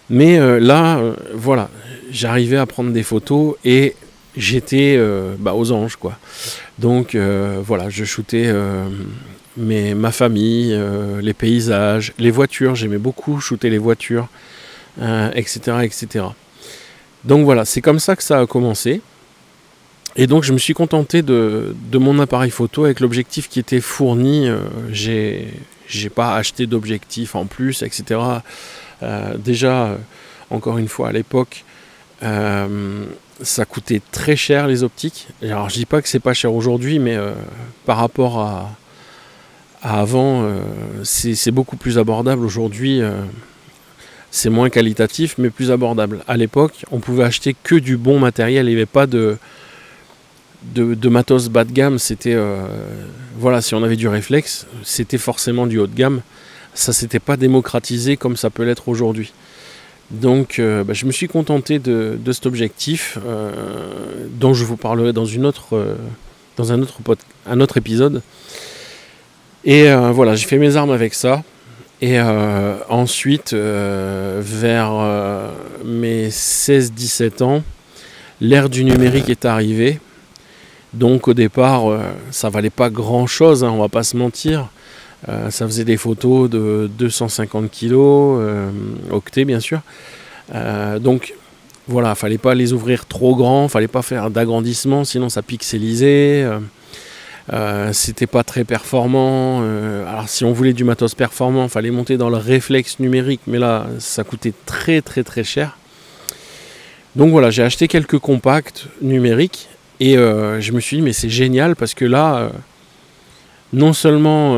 Mais 0.09 0.39
euh, 0.39 0.59
là, 0.59 0.99
euh, 0.99 1.13
voilà, 1.33 1.69
j'arrivais 2.09 2.57
à 2.57 2.65
prendre 2.65 2.91
des 2.91 3.03
photos 3.03 3.55
et 3.65 3.95
j'étais 4.35 4.99
bah, 5.39 5.53
aux 5.53 5.71
anges, 5.71 5.95
quoi. 5.95 6.17
Donc 6.79 7.15
voilà, 7.15 7.89
je 7.89 8.03
shootais 8.05 8.51
ma 9.57 10.11
famille, 10.11 10.79
les 11.21 11.33
paysages, 11.33 12.13
les 12.17 12.31
voitures. 12.31 12.75
J'aimais 12.75 12.97
beaucoup 12.97 13.39
shooter 13.39 13.69
les 13.69 13.77
voitures, 13.77 14.27
etc., 15.35 15.77
etc. 15.83 16.25
Donc 17.23 17.45
voilà, 17.45 17.65
c'est 17.65 17.81
comme 17.81 17.99
ça 17.99 18.15
que 18.15 18.23
ça 18.23 18.39
a 18.39 18.45
commencé. 18.45 19.01
Et 20.15 20.27
donc 20.27 20.43
je 20.43 20.51
me 20.51 20.57
suis 20.57 20.73
contenté 20.73 21.21
de, 21.21 21.73
mon 21.93 22.19
appareil 22.19 22.51
photo 22.51 22.85
avec 22.85 22.99
l'objectif 22.99 23.47
qui 23.49 23.59
était 23.59 23.79
fourni. 23.79 24.47
Euh, 24.47 24.59
j'ai, 24.91 25.47
j'ai 25.87 26.09
pas 26.09 26.35
acheté 26.35 26.67
d'objectif 26.67 27.35
en 27.35 27.45
plus, 27.45 27.81
etc. 27.83 28.19
Euh, 29.03 29.37
déjà, 29.37 29.85
euh, 29.85 29.97
encore 30.49 30.77
une 30.77 30.87
fois, 30.87 31.09
à 31.09 31.11
l'époque, 31.11 31.63
ça 33.41 33.65
coûtait 33.65 34.01
très 34.11 34.35
cher 34.35 34.67
les 34.67 34.83
optiques. 34.83 35.27
Alors 35.41 35.69
je 35.69 35.75
dis 35.75 35.85
pas 35.85 36.01
que 36.01 36.07
c'est 36.07 36.19
pas 36.19 36.33
cher 36.33 36.53
aujourd'hui, 36.53 36.99
mais 36.99 37.17
par 37.85 37.97
rapport 37.97 38.39
à, 38.39 38.71
avant, 39.81 40.47
c'est, 41.03 41.51
beaucoup 41.51 41.77
plus 41.77 41.97
abordable 41.97 42.45
aujourd'hui. 42.45 43.01
c'est 44.31 44.49
moins 44.49 44.69
qualitatif, 44.69 45.35
mais 45.37 45.49
plus 45.49 45.71
abordable. 45.71 46.23
À 46.27 46.37
l'époque, 46.37 46.85
on 46.91 46.99
pouvait 46.99 47.23
acheter 47.23 47.55
que 47.63 47.75
du 47.75 47.97
bon 47.97 48.19
matériel. 48.19 48.65
Il 48.67 48.69
n'y 48.69 48.75
avait 48.75 48.85
pas 48.85 49.07
de 49.07 49.37
de, 50.63 51.09
matos 51.09 51.49
bas 51.49 51.63
de 51.63 51.71
gamme, 51.71 51.99
c'était 51.99 52.33
euh, 52.33 52.63
voilà, 53.37 53.61
si 53.61 53.75
on 53.75 53.83
avait 53.83 53.95
du 53.95 54.07
réflexe, 54.07 54.67
c'était 54.83 55.17
forcément 55.17 55.67
du 55.67 55.79
haut 55.79 55.87
de 55.87 55.95
gamme. 55.95 56.21
Ça 56.73 56.93
s'était 56.93 57.19
pas 57.19 57.35
démocratisé 57.35 58.15
comme 58.15 58.37
ça 58.37 58.49
peut 58.49 58.63
l'être 58.63 58.87
aujourd'hui. 58.87 59.33
Donc, 60.11 60.59
euh, 60.59 60.83
bah, 60.83 60.93
je 60.93 61.05
me 61.05 61.11
suis 61.11 61.27
contenté 61.27 61.79
de, 61.79 62.17
cet 62.31 62.45
objectif 62.45 63.17
euh, 63.25 63.51
dont 64.29 64.53
je 64.53 64.65
vous 64.65 64.77
parlerai 64.77 65.13
dans 65.13 65.25
une 65.25 65.45
autre, 65.45 65.95
dans 66.57 66.73
un 66.73 66.81
autre, 66.81 66.99
un 67.45 67.59
autre 67.61 67.77
épisode. 67.77 68.21
Et 69.63 69.93
voilà, 69.93 70.35
j'ai 70.35 70.47
fait 70.47 70.57
mes 70.57 70.75
armes 70.75 70.91
avec 70.91 71.13
ça. 71.13 71.43
Et 72.01 72.19
ensuite, 72.89 73.53
vers 73.53 75.51
mes 75.85 76.29
16-17 76.29 77.43
ans, 77.43 77.63
l'ère 78.41 78.69
du 78.69 78.83
numérique 78.83 79.29
est 79.29 79.45
arrivée. 79.45 79.99
Donc 80.93 81.27
au 81.27 81.35
départ, 81.35 81.83
ça 82.31 82.49
valait 82.49 82.71
pas 82.71 82.89
grand-chose, 82.89 83.63
hein, 83.63 83.69
on 83.71 83.79
va 83.79 83.87
pas 83.87 84.01
se 84.01 84.17
mentir. 84.17 84.69
Ça 85.27 85.67
faisait 85.67 85.83
des 85.83 85.97
photos 85.97 86.49
de 86.49 86.89
250 86.97 87.69
kg, 87.71 87.95
octets 89.11 89.45
bien 89.45 89.59
sûr. 89.59 89.81
donc 90.99 91.35
voilà, 91.87 92.15
fallait 92.15 92.37
pas 92.37 92.55
les 92.55 92.73
ouvrir 92.73 93.05
trop 93.05 93.35
grands, 93.35 93.67
fallait 93.67 93.87
pas 93.87 94.01
faire 94.01 94.29
d'agrandissement, 94.29 95.03
sinon 95.03 95.29
ça 95.29 95.41
pixelisait. 95.41 96.43
Euh, 96.43 96.59
euh, 97.51 97.91
c'était 97.91 98.27
pas 98.27 98.43
très 98.43 98.63
performant. 98.63 99.59
Euh, 99.63 100.07
alors 100.07 100.29
si 100.29 100.45
on 100.45 100.53
voulait 100.53 100.73
du 100.73 100.83
matos 100.83 101.15
performant, 101.15 101.67
fallait 101.67 101.91
monter 101.91 102.17
dans 102.17 102.29
le 102.29 102.37
réflexe 102.37 102.99
numérique, 102.99 103.41
mais 103.47 103.59
là 103.59 103.87
ça 103.99 104.23
coûtait 104.23 104.53
très 104.65 105.01
très 105.01 105.23
très 105.23 105.43
cher. 105.43 105.77
Donc 107.15 107.31
voilà, 107.31 107.49
j'ai 107.49 107.63
acheté 107.63 107.87
quelques 107.87 108.19
compacts 108.19 108.85
numériques 109.01 109.67
et 109.99 110.13
je 110.15 110.71
me 110.71 110.79
suis 110.79 110.97
dit 110.97 111.03
mais 111.03 111.13
c'est 111.13 111.29
génial 111.29 111.75
parce 111.75 111.93
que 111.93 112.05
là, 112.05 112.51
non 113.73 113.93
seulement 113.93 114.55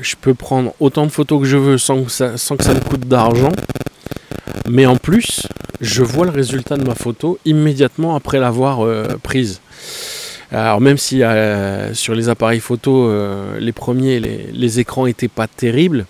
je 0.00 0.14
peux 0.20 0.34
prendre 0.34 0.72
autant 0.80 1.04
de 1.04 1.10
photos 1.10 1.40
que 1.40 1.46
je 1.46 1.56
veux 1.56 1.78
sans 1.78 2.04
que 2.04 2.10
ça 2.10 2.34
me 2.74 2.80
coûte 2.80 3.06
d'argent, 3.08 3.52
mais 4.68 4.86
en 4.86 4.96
plus, 4.96 5.48
je 5.80 6.02
vois 6.02 6.26
le 6.26 6.30
résultat 6.30 6.76
de 6.76 6.84
ma 6.84 6.94
photo 6.94 7.38
immédiatement 7.44 8.14
après 8.14 8.38
l'avoir 8.38 8.84
euh, 8.84 9.04
prise. 9.22 9.60
Alors 10.52 10.80
même 10.80 10.98
si 10.98 11.22
euh, 11.22 11.94
sur 11.94 12.14
les 12.14 12.28
appareils 12.28 12.60
photo, 12.60 13.08
euh, 13.08 13.58
les 13.58 13.72
premiers, 13.72 14.20
les, 14.20 14.80
écrans 14.80 15.06
n'étaient 15.06 15.28
pas 15.28 15.46
terribles, 15.46 16.06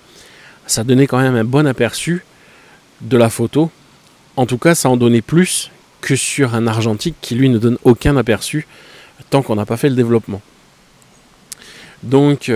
ça 0.67 0.83
donnait 0.83 1.07
quand 1.07 1.21
même 1.21 1.37
un 1.37 1.45
bon 1.45 1.67
aperçu 1.67 2.25
de 3.03 3.17
la 3.17 3.31
photo. 3.31 3.71
En 4.37 4.47
tout 4.47 4.59
cas, 4.59 4.75
ça 4.75 4.89
en 4.89 4.97
donnait 4.97 5.23
plus 5.23 5.71
que 6.01 6.17
sur 6.17 6.55
un 6.55 6.67
argentique 6.67 7.17
qui 7.21 7.35
lui 7.35 7.49
ne 7.49 7.59
donne 7.59 7.79
aucun 7.85 8.17
aperçu 8.17 8.67
tant 9.29 9.43
qu'on 9.43 9.57
n'a 9.57 9.67
pas 9.67 9.77
fait 9.77 9.91
le 9.91 9.95
développement. 9.95 10.41
Donc 12.03 12.51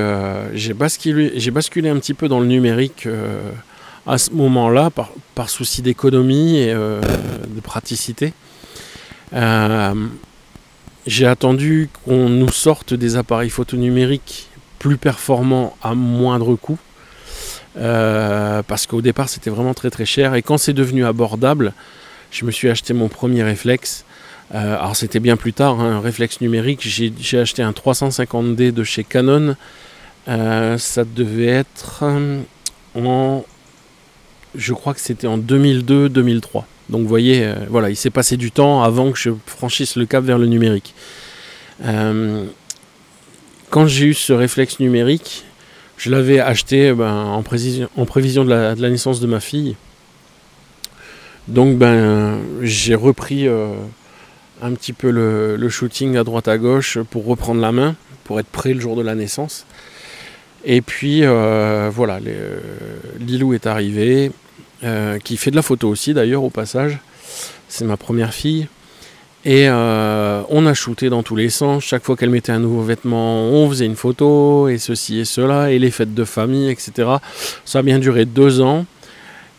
j'ai 0.54 0.74
basculé, 0.74 1.88
un 1.88 1.98
petit 1.98 2.14
peu 2.14 2.28
dans 2.28 2.40
le 2.40 2.46
numérique 2.46 3.06
à 4.06 4.18
ce 4.18 4.30
moment-là, 4.32 4.90
par, 4.90 5.50
souci 5.50 5.82
d'économie 5.82 6.58
et 6.58 6.72
euh, 6.72 7.00
de 7.00 7.60
praticité, 7.60 8.32
euh, 9.32 9.94
j'ai 11.06 11.26
attendu 11.26 11.88
qu'on 12.04 12.28
nous 12.28 12.50
sorte 12.50 12.94
des 12.94 13.16
appareils 13.16 13.50
photo 13.50 13.76
numériques 13.76 14.48
plus 14.78 14.96
performants 14.96 15.76
à 15.82 15.94
moindre 15.94 16.54
coût. 16.56 16.78
Euh, 17.76 18.62
parce 18.62 18.86
qu'au 18.86 19.02
départ 19.02 19.28
c'était 19.28 19.50
vraiment 19.50 19.74
très 19.74 19.90
très 19.90 20.04
cher 20.04 20.36
et 20.36 20.42
quand 20.42 20.58
c'est 20.58 20.72
devenu 20.72 21.04
abordable 21.04 21.72
je 22.30 22.44
me 22.44 22.52
suis 22.52 22.70
acheté 22.70 22.94
mon 22.94 23.08
premier 23.08 23.42
réflexe 23.42 24.04
alors 24.52 24.94
c'était 24.94 25.20
bien 25.20 25.36
plus 25.36 25.52
tard 25.52 25.80
hein, 25.80 25.96
un 25.96 26.00
réflexe 26.00 26.40
numérique 26.40 26.80
j'ai 26.82 27.38
acheté 27.38 27.62
un 27.62 27.72
350D 27.72 28.72
de 28.72 28.84
chez 28.84 29.02
Canon 29.04 29.56
ça 30.26 31.04
devait 31.04 31.46
être 31.46 32.04
en 32.94 33.44
je 34.54 34.72
crois 34.72 34.94
que 34.94 35.00
c'était 35.00 35.26
en 35.26 35.38
2002-2003. 35.38 36.64
Donc 36.90 37.02
vous 37.02 37.08
voyez, 37.08 37.44
euh, 37.44 37.54
voilà, 37.68 37.90
il 37.90 37.96
s'est 37.96 38.10
passé 38.10 38.36
du 38.36 38.50
temps 38.50 38.82
avant 38.82 39.10
que 39.10 39.18
je 39.18 39.30
franchisse 39.46 39.96
le 39.96 40.06
cap 40.06 40.24
vers 40.24 40.38
le 40.38 40.46
numérique. 40.46 40.94
Euh, 41.84 42.44
quand 43.70 43.86
j'ai 43.86 44.06
eu 44.06 44.14
ce 44.14 44.32
réflexe 44.32 44.80
numérique, 44.80 45.44
je 45.96 46.10
l'avais 46.10 46.40
acheté 46.40 46.92
ben, 46.92 47.12
en, 47.12 47.42
prévision, 47.42 48.44
de 48.44 48.50
la, 48.50 48.74
naissance 48.74 49.20
de 49.20 49.26
ma 49.26 49.40
fille. 49.40 49.76
Donc 51.48 51.76
ben, 51.76 52.38
j'ai 52.62 52.94
repris 52.94 53.48
euh, 53.48 53.74
un 54.62 54.72
petit 54.72 54.92
peu 54.92 55.10
le, 55.10 55.68
shooting 55.68 56.16
à 56.16 56.24
droite 56.24 56.48
à 56.48 56.58
gauche 56.58 56.98
pour 57.10 57.26
reprendre 57.26 57.60
la 57.60 57.72
main, 57.72 57.96
pour 58.24 58.40
être 58.40 58.48
prêt 58.48 58.74
le 58.74 58.80
jour 58.80 58.96
de 58.96 59.02
la 59.02 59.14
naissance. 59.14 59.66
Et 60.64 60.80
puis 60.80 61.24
voilà, 61.24 62.20
Lilou 63.18 63.54
est 63.54 63.66
arrivé. 63.66 64.30
Euh, 64.84 65.18
qui 65.18 65.38
fait 65.38 65.50
de 65.50 65.56
la 65.56 65.62
photo 65.62 65.88
aussi 65.88 66.12
d'ailleurs 66.12 66.42
au 66.42 66.50
passage. 66.50 66.98
C'est 67.68 67.86
ma 67.86 67.96
première 67.96 68.34
fille. 68.34 68.66
Et 69.46 69.66
euh, 69.68 70.42
on 70.50 70.66
a 70.66 70.74
shooté 70.74 71.08
dans 71.08 71.22
tous 71.22 71.36
les 71.36 71.48
sens. 71.48 71.84
Chaque 71.84 72.02
fois 72.02 72.16
qu'elle 72.16 72.28
mettait 72.28 72.52
un 72.52 72.58
nouveau 72.58 72.82
vêtement, 72.82 73.44
on 73.44 73.68
faisait 73.70 73.86
une 73.86 73.96
photo, 73.96 74.68
et 74.68 74.76
ceci 74.76 75.20
et 75.20 75.24
cela, 75.24 75.70
et 75.70 75.78
les 75.78 75.90
fêtes 75.90 76.12
de 76.12 76.24
famille, 76.24 76.70
etc. 76.70 77.08
Ça 77.64 77.78
a 77.78 77.82
bien 77.82 77.98
duré 77.98 78.26
deux 78.26 78.60
ans. 78.60 78.84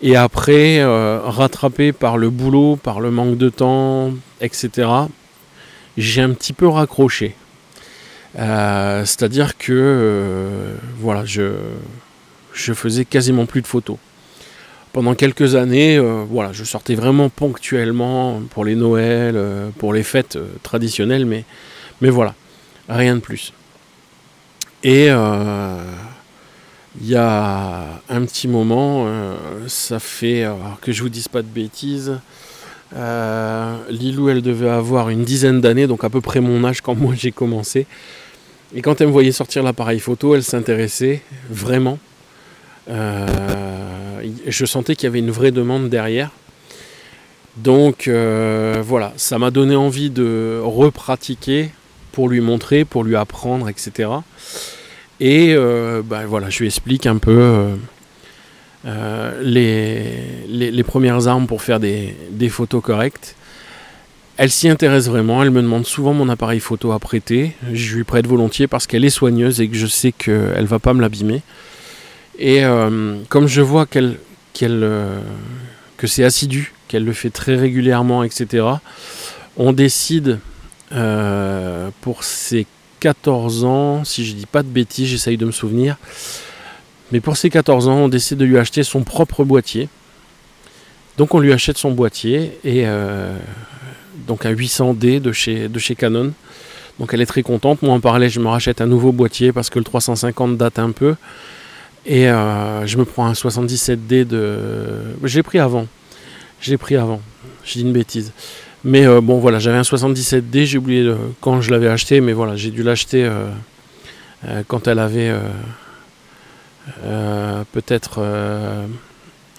Et 0.02 0.16
après, 0.16 0.80
euh, 0.80 1.20
rattrapé 1.24 1.92
par 1.92 2.18
le 2.18 2.30
boulot, 2.30 2.76
par 2.76 3.00
le 3.00 3.12
manque 3.12 3.38
de 3.38 3.50
temps, 3.50 4.12
etc., 4.42 4.90
j'ai 5.98 6.22
un 6.22 6.32
petit 6.32 6.54
peu 6.54 6.68
raccroché. 6.68 7.36
C'est-à-dire 8.36 9.58
que 9.58 10.76
voilà, 11.00 11.24
je, 11.24 11.54
je 12.54 12.74
faisais 12.74 13.06
quasiment 13.06 13.46
plus 13.46 13.62
de 13.62 13.68
photos 13.68 13.98
pendant 14.96 15.14
quelques 15.14 15.56
années, 15.56 15.98
euh, 15.98 16.24
voilà, 16.30 16.54
je 16.54 16.64
sortais 16.64 16.96
vraiment 16.96 17.28
ponctuellement 17.28 18.40
pour 18.52 18.64
les 18.64 18.76
Noëls, 18.76 19.36
euh, 19.36 19.70
pour 19.78 19.92
les 19.92 20.04
fêtes 20.04 20.38
euh, 20.38 20.48
traditionnelles, 20.64 21.26
mais, 21.26 21.44
mais 22.00 22.10
voilà, 22.10 22.34
rien 22.88 23.16
de 23.16 23.20
plus. 23.20 23.52
Et 24.86 25.10
il 27.02 27.10
y 27.10 27.16
a 27.16 28.02
un 28.10 28.26
petit 28.26 28.48
moment, 28.48 29.08
ça 29.68 30.00
fait, 30.00 30.48
que 30.82 30.92
je 30.92 31.02
vous 31.02 31.10
dise 31.10 31.28
pas 31.28 31.42
de 31.42 31.48
bêtises, 31.48 32.18
Lilou, 33.90 34.30
elle 34.30 34.42
devait 34.42 34.70
avoir 34.70 35.10
une 35.10 35.24
dizaine 35.24 35.62
d'années, 35.62 35.88
donc 35.88 36.04
à 36.04 36.10
peu 36.10 36.22
près 36.22 36.40
mon 36.40 36.64
âge 36.64 36.82
quand 36.82 36.96
moi 37.00 37.14
j'ai 37.18 37.32
commencé. 37.32 37.86
Et 38.74 38.82
quand 38.82 39.00
elle 39.00 39.08
me 39.08 39.12
voyait 39.12 39.32
sortir 39.32 39.64
l'appareil 39.64 40.00
photo, 40.00 40.36
elle 40.36 40.44
s'intéressait 40.44 41.22
vraiment. 41.50 42.00
Euh, 42.90 43.26
je 44.48 44.66
sentais 44.66 44.96
qu'il 44.96 45.06
y 45.06 45.08
avait 45.08 45.20
une 45.20 45.32
vraie 45.32 45.52
demande 45.52 45.90
derrière. 45.90 46.32
Donc 47.58 48.08
euh, 48.08 48.84
voilà, 48.86 49.14
ça 49.16 49.40
m'a 49.40 49.50
donné 49.50 49.76
envie 49.76 50.10
de 50.10 50.60
repratiquer 50.62 51.70
pour 52.12 52.28
lui 52.28 52.42
montrer, 52.42 52.84
pour 52.86 53.04
lui 53.04 53.16
apprendre, 53.16 53.70
etc. 53.70 54.10
Et 55.20 55.54
euh, 55.54 56.02
ben 56.04 56.26
voilà, 56.26 56.50
je 56.50 56.60
lui 56.60 56.68
explique 56.68 57.06
un 57.06 57.18
peu 57.18 57.68
les, 59.42 60.84
premières 60.86 61.28
armes 61.28 61.48
pour 61.48 61.62
faire 61.62 61.80
des, 61.80 62.16
des 62.32 62.50
photos 62.50 62.84
correctes. 62.84 63.36
Elle 64.38 64.52
s'y 64.52 64.68
intéresse 64.68 65.08
vraiment, 65.08 65.42
elle 65.44 65.52
me 65.52 65.62
demande 65.62 65.86
souvent 65.86 66.14
mon 66.14 66.28
appareil 66.28 66.60
photo 66.60 66.92
à 66.92 67.00
prêter. 67.00 67.54
Je 67.72 67.96
lui 67.96 68.04
prête 68.04 68.28
volontiers 68.28 68.68
parce 68.68 68.86
qu'elle 68.86 69.06
est 69.06 69.10
soigneuse 69.10 69.62
et 69.62 69.70
que 69.70 69.78
je 69.78 69.88
sais 69.88 70.12
qu'elle 70.12 70.62
ne 70.62 70.68
va 70.68 70.80
pas 70.80 70.94
me 70.94 71.00
l'abîmer. 71.00 71.42
Et 72.38 72.66
euh, 72.66 73.18
comme 73.30 73.48
je 73.48 73.62
vois 73.62 73.86
qu'elle, 73.86 74.18
euh, 74.62 75.20
que 75.98 76.08
c'est 76.08 76.24
assidu, 76.24 76.74
qu'elle 76.88 77.06
le 77.06 77.14
fait 77.14 77.30
très 77.30 77.56
régulièrement, 77.56 78.24
etc., 78.24 78.66
on 79.58 79.72
décide 79.72 80.40
euh, 80.92 81.90
pour 82.02 82.26
ses 82.26 82.68
14 83.00 83.64
ans, 83.66 84.04
si 84.04 84.26
je 84.26 84.34
dis 84.34 84.46
pas 84.46 84.64
de 84.64 84.68
bêtises, 84.68 85.08
j'essaye 85.08 85.38
de 85.38 85.46
me 85.46 85.52
souvenir, 85.52 85.98
mais 87.12 87.20
pour 87.20 87.38
ses 87.38 87.50
14 87.50 87.88
ans, 87.88 87.98
on 87.98 88.08
décide 88.08 88.38
de 88.38 88.46
lui 88.46 88.58
acheter 88.58 88.84
son 88.84 89.04
propre 89.04 89.44
boîtier. 89.44 89.90
Donc 91.18 91.34
on 91.34 91.40
lui 91.40 91.54
achète 91.54 91.78
son 91.78 91.92
boîtier 91.92 92.58
et 92.66 92.86
donc 94.28 94.46
un 94.46 94.52
800D 94.52 95.22
de 95.22 95.32
chez, 95.32 95.70
de 95.70 95.80
chez 95.80 95.96
Canon. 95.96 96.34
Donc 97.00 97.14
elle 97.14 97.22
est 97.22 97.26
très 97.26 97.44
contente. 97.44 97.82
Moi 97.82 97.94
en 97.94 98.00
parallèle, 98.00 98.30
je 98.30 98.40
me 98.40 98.48
rachète 98.48 98.82
un 98.82 98.88
nouveau 98.88 99.12
boîtier 99.12 99.52
parce 99.52 99.70
que 99.70 99.80
le 99.80 99.86
350 99.86 100.58
date 100.58 100.80
un 100.80 100.92
peu. 100.92 101.16
Et 102.06 102.30
euh, 102.30 102.86
je 102.86 102.98
me 102.98 103.06
prends 103.06 103.26
un 103.26 103.34
77D 103.34 104.26
de. 104.26 105.16
J'ai 105.24 105.44
pris 105.44 105.60
avant. 105.60 105.88
J'ai 106.62 106.78
pris 106.78 106.96
avant. 106.96 107.22
J'ai 107.64 107.80
dit 107.80 107.86
une 107.86 107.94
bêtise. 107.94 108.32
Mais 108.86 109.06
euh, 109.06 109.20
bon, 109.20 109.40
voilà, 109.40 109.60
j'avais 109.60 109.78
un 109.78 109.82
77D, 109.82 110.66
j'ai 110.66 110.78
oublié 110.78 111.14
quand 111.42 111.60
je 111.60 111.72
l'avais 111.72 111.88
acheté, 111.90 112.22
mais 112.22 112.34
voilà, 112.34 112.56
j'ai 112.56 112.72
dû 112.72 112.84
l'acheter 112.84 113.26
euh, 113.26 114.64
quand 114.68 114.88
elle 114.88 115.00
avait 115.00 115.34
peut-être 117.74 118.22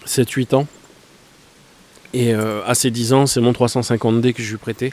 7-8 0.06 0.54
ans. 0.54 0.66
Et 2.14 2.33
à 2.33 2.75
ses 2.75 2.90
10 2.90 3.12
ans, 3.12 3.26
c'est 3.26 3.40
mon 3.40 3.52
350D 3.52 4.33
que 4.33 4.42
je 4.42 4.52
lui 4.52 4.59
prêtais. 4.59 4.92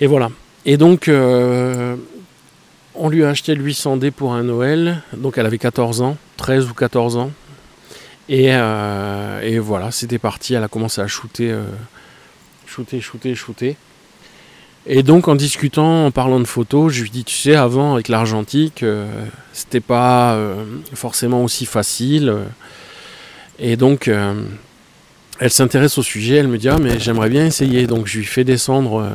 Et 0.00 0.06
voilà. 0.06 0.30
Et 0.66 0.76
donc, 0.76 1.10
on 2.94 3.08
lui 3.08 3.24
a 3.24 3.30
acheté 3.30 3.54
le 3.54 3.64
800D 3.64 4.12
pour 4.12 4.34
un 4.34 4.44
Noël, 4.44 5.02
donc 5.16 5.38
elle 5.38 5.46
avait 5.46 5.58
14 5.58 6.02
ans, 6.02 6.16
13 6.36 6.68
ou 6.68 6.74
14 6.74 7.16
ans. 7.16 7.32
Euh, 8.30 9.40
et, 9.42 9.58
voilà, 9.58 9.90
c'était 9.90 10.18
parti, 10.18 10.54
elle 10.54 10.64
a 10.64 10.68
commencé 10.68 11.00
à 11.00 11.06
shooter, 11.06 11.50
euh, 11.50 11.64
shooter, 12.66 13.00
shooter, 13.00 13.34
shooter. 13.34 13.76
Et 14.86 15.02
donc 15.02 15.28
en 15.28 15.34
discutant, 15.34 16.06
en 16.06 16.10
parlant 16.10 16.40
de 16.40 16.46
photos, 16.46 16.92
je 16.92 17.02
lui 17.02 17.10
dis, 17.10 17.24
tu 17.24 17.36
sais, 17.36 17.54
avant 17.54 17.94
avec 17.94 18.08
l'argentique, 18.08 18.82
euh, 18.82 19.06
c'était 19.52 19.80
pas 19.80 20.34
euh, 20.34 20.64
forcément 20.94 21.42
aussi 21.42 21.64
facile. 21.64 22.34
Et 23.58 23.76
donc 23.76 24.10
elle 25.38 25.50
s'intéresse 25.50 25.96
au 25.96 26.02
sujet, 26.02 26.36
elle 26.36 26.48
me 26.48 26.58
dit, 26.58 26.68
ah 26.68 26.78
mais 26.78 26.98
j'aimerais 26.98 27.30
bien 27.30 27.46
essayer. 27.46 27.86
Donc 27.86 28.06
je 28.06 28.18
lui 28.18 28.26
fais 28.26 28.44
descendre, 28.44 29.08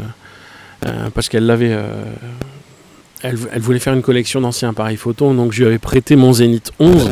parce 1.13 1.29
qu'elle 1.29 1.45
l'avait... 1.45 1.77
Elle, 3.21 3.37
elle, 3.51 3.61
voulait 3.61 3.79
faire 3.79 3.93
une 3.93 4.01
collection 4.01 4.39
d'anciens 4.39 4.69
appareils 4.69 4.95
photo, 4.95 5.33
donc 5.33 5.51
je 5.51 5.59
lui 5.59 5.65
avais 5.65 5.77
prêté 5.77 6.15
mon 6.15 6.31
Zénith 6.31 6.71
11, 6.79 7.09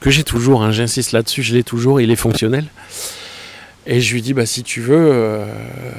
que 0.00 0.10
j'ai 0.10 0.24
toujours, 0.24 0.62
hein, 0.62 0.72
j'insiste 0.72 1.12
là-dessus, 1.12 1.42
je 1.42 1.54
l'ai 1.54 1.62
toujours, 1.62 2.00
il 2.00 2.10
est 2.10 2.16
fonctionnel. 2.16 2.66
Et 3.92 4.00
je 4.00 4.14
lui 4.14 4.22
dis, 4.22 4.34
bah, 4.34 4.46
si 4.46 4.62
tu 4.62 4.80
veux, 4.80 5.10
euh, 5.12 5.44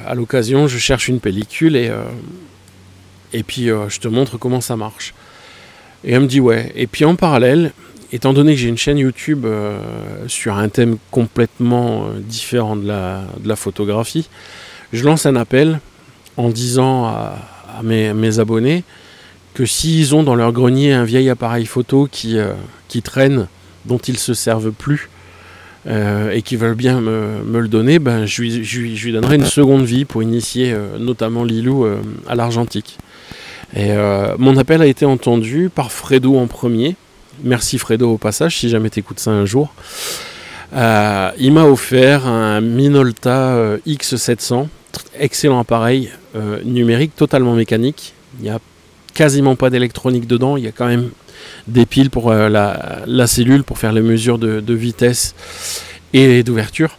à 0.06 0.14
l'occasion, 0.14 0.66
je 0.66 0.78
cherche 0.78 1.08
une 1.08 1.20
pellicule 1.20 1.76
et, 1.76 1.90
euh, 1.90 2.04
et 3.34 3.42
puis 3.42 3.70
euh, 3.70 3.90
je 3.90 4.00
te 4.00 4.08
montre 4.08 4.38
comment 4.38 4.62
ça 4.62 4.78
marche. 4.78 5.12
Et 6.02 6.12
elle 6.12 6.22
me 6.22 6.26
dit, 6.26 6.40
ouais. 6.40 6.72
Et 6.74 6.86
puis 6.86 7.04
en 7.04 7.16
parallèle, 7.16 7.72
étant 8.10 8.32
donné 8.32 8.54
que 8.54 8.60
j'ai 8.60 8.70
une 8.70 8.78
chaîne 8.78 8.96
YouTube 8.96 9.46
sur 10.26 10.56
un 10.56 10.70
thème 10.70 10.96
complètement 11.10 12.08
différent 12.18 12.76
de 12.76 12.88
la, 12.88 13.24
de 13.38 13.46
la, 13.46 13.56
photographie, 13.56 14.30
je 14.94 15.04
lance 15.04 15.26
un 15.26 15.36
appel 15.36 15.78
en 16.38 16.48
disant 16.48 17.04
à, 17.04 17.36
mes, 17.82 18.38
abonnés 18.38 18.84
que 19.52 19.66
s'ils 19.66 20.14
ont 20.14 20.22
dans 20.22 20.34
leur 20.34 20.52
grenier 20.52 20.94
un 20.94 21.04
vieil 21.04 21.28
appareil 21.28 21.66
photo 21.66 22.08
qui, 22.10 22.38
qui 22.88 23.02
traîne, 23.02 23.48
dont 23.84 23.98
ils 23.98 24.14
ne 24.14 24.18
se 24.18 24.34
servent 24.34 24.72
plus, 24.72 25.08
euh, 25.88 26.30
et 26.30 26.42
qui 26.42 26.54
veulent 26.54 26.76
bien 26.76 27.00
me, 27.00 27.58
le 27.58 27.66
donner, 27.66 27.98
ben, 27.98 28.24
je, 28.24 28.42
lui, 28.42 29.12
donnerai 29.12 29.34
une 29.34 29.44
seconde 29.44 29.84
vie 29.84 30.04
pour 30.04 30.22
initier 30.22 30.72
euh, 30.72 30.96
notamment 30.98 31.42
Lilou 31.42 31.84
euh, 31.84 31.96
à 32.28 32.36
l'argentique. 32.36 32.98
Mon 33.74 34.56
appel 34.58 34.80
a 34.82 34.86
été 34.86 35.06
entendu 35.06 35.70
par 35.74 35.90
Fredo 35.90 36.36
en 36.36 36.46
premier. 36.46 36.94
Merci 37.42 37.78
Fredo 37.78 38.12
au 38.12 38.18
passage, 38.18 38.58
si 38.58 38.68
jamais 38.68 38.90
tu 38.90 39.00
écoutes 39.00 39.18
ça 39.18 39.30
un 39.30 39.46
jour. 39.46 39.74
il 40.72 41.52
m'a 41.52 41.64
offert 41.64 42.26
un 42.26 42.60
Minolta 42.60 43.78
X700, 43.86 44.68
excellent 45.18 45.58
appareil 45.58 46.10
numérique, 46.64 47.16
totalement 47.16 47.54
mécanique. 47.54 48.12
Il 48.38 48.44
n'y 48.44 48.50
a 48.50 48.60
quasiment 49.14 49.56
pas 49.56 49.70
d'électronique 49.70 50.26
dedans, 50.26 50.58
il 50.58 50.64
y 50.64 50.68
a 50.68 50.72
quand 50.72 50.86
même 50.86 51.10
des 51.68 51.86
piles 51.86 52.10
pour 52.10 52.30
euh, 52.30 52.48
la, 52.48 53.26
cellule 53.26 53.64
pour 53.64 53.78
faire 53.78 53.92
les 53.92 54.00
mesures 54.00 54.38
de, 54.38 54.74
vitesse 54.74 55.34
et 56.12 56.42
d'ouverture. 56.42 56.98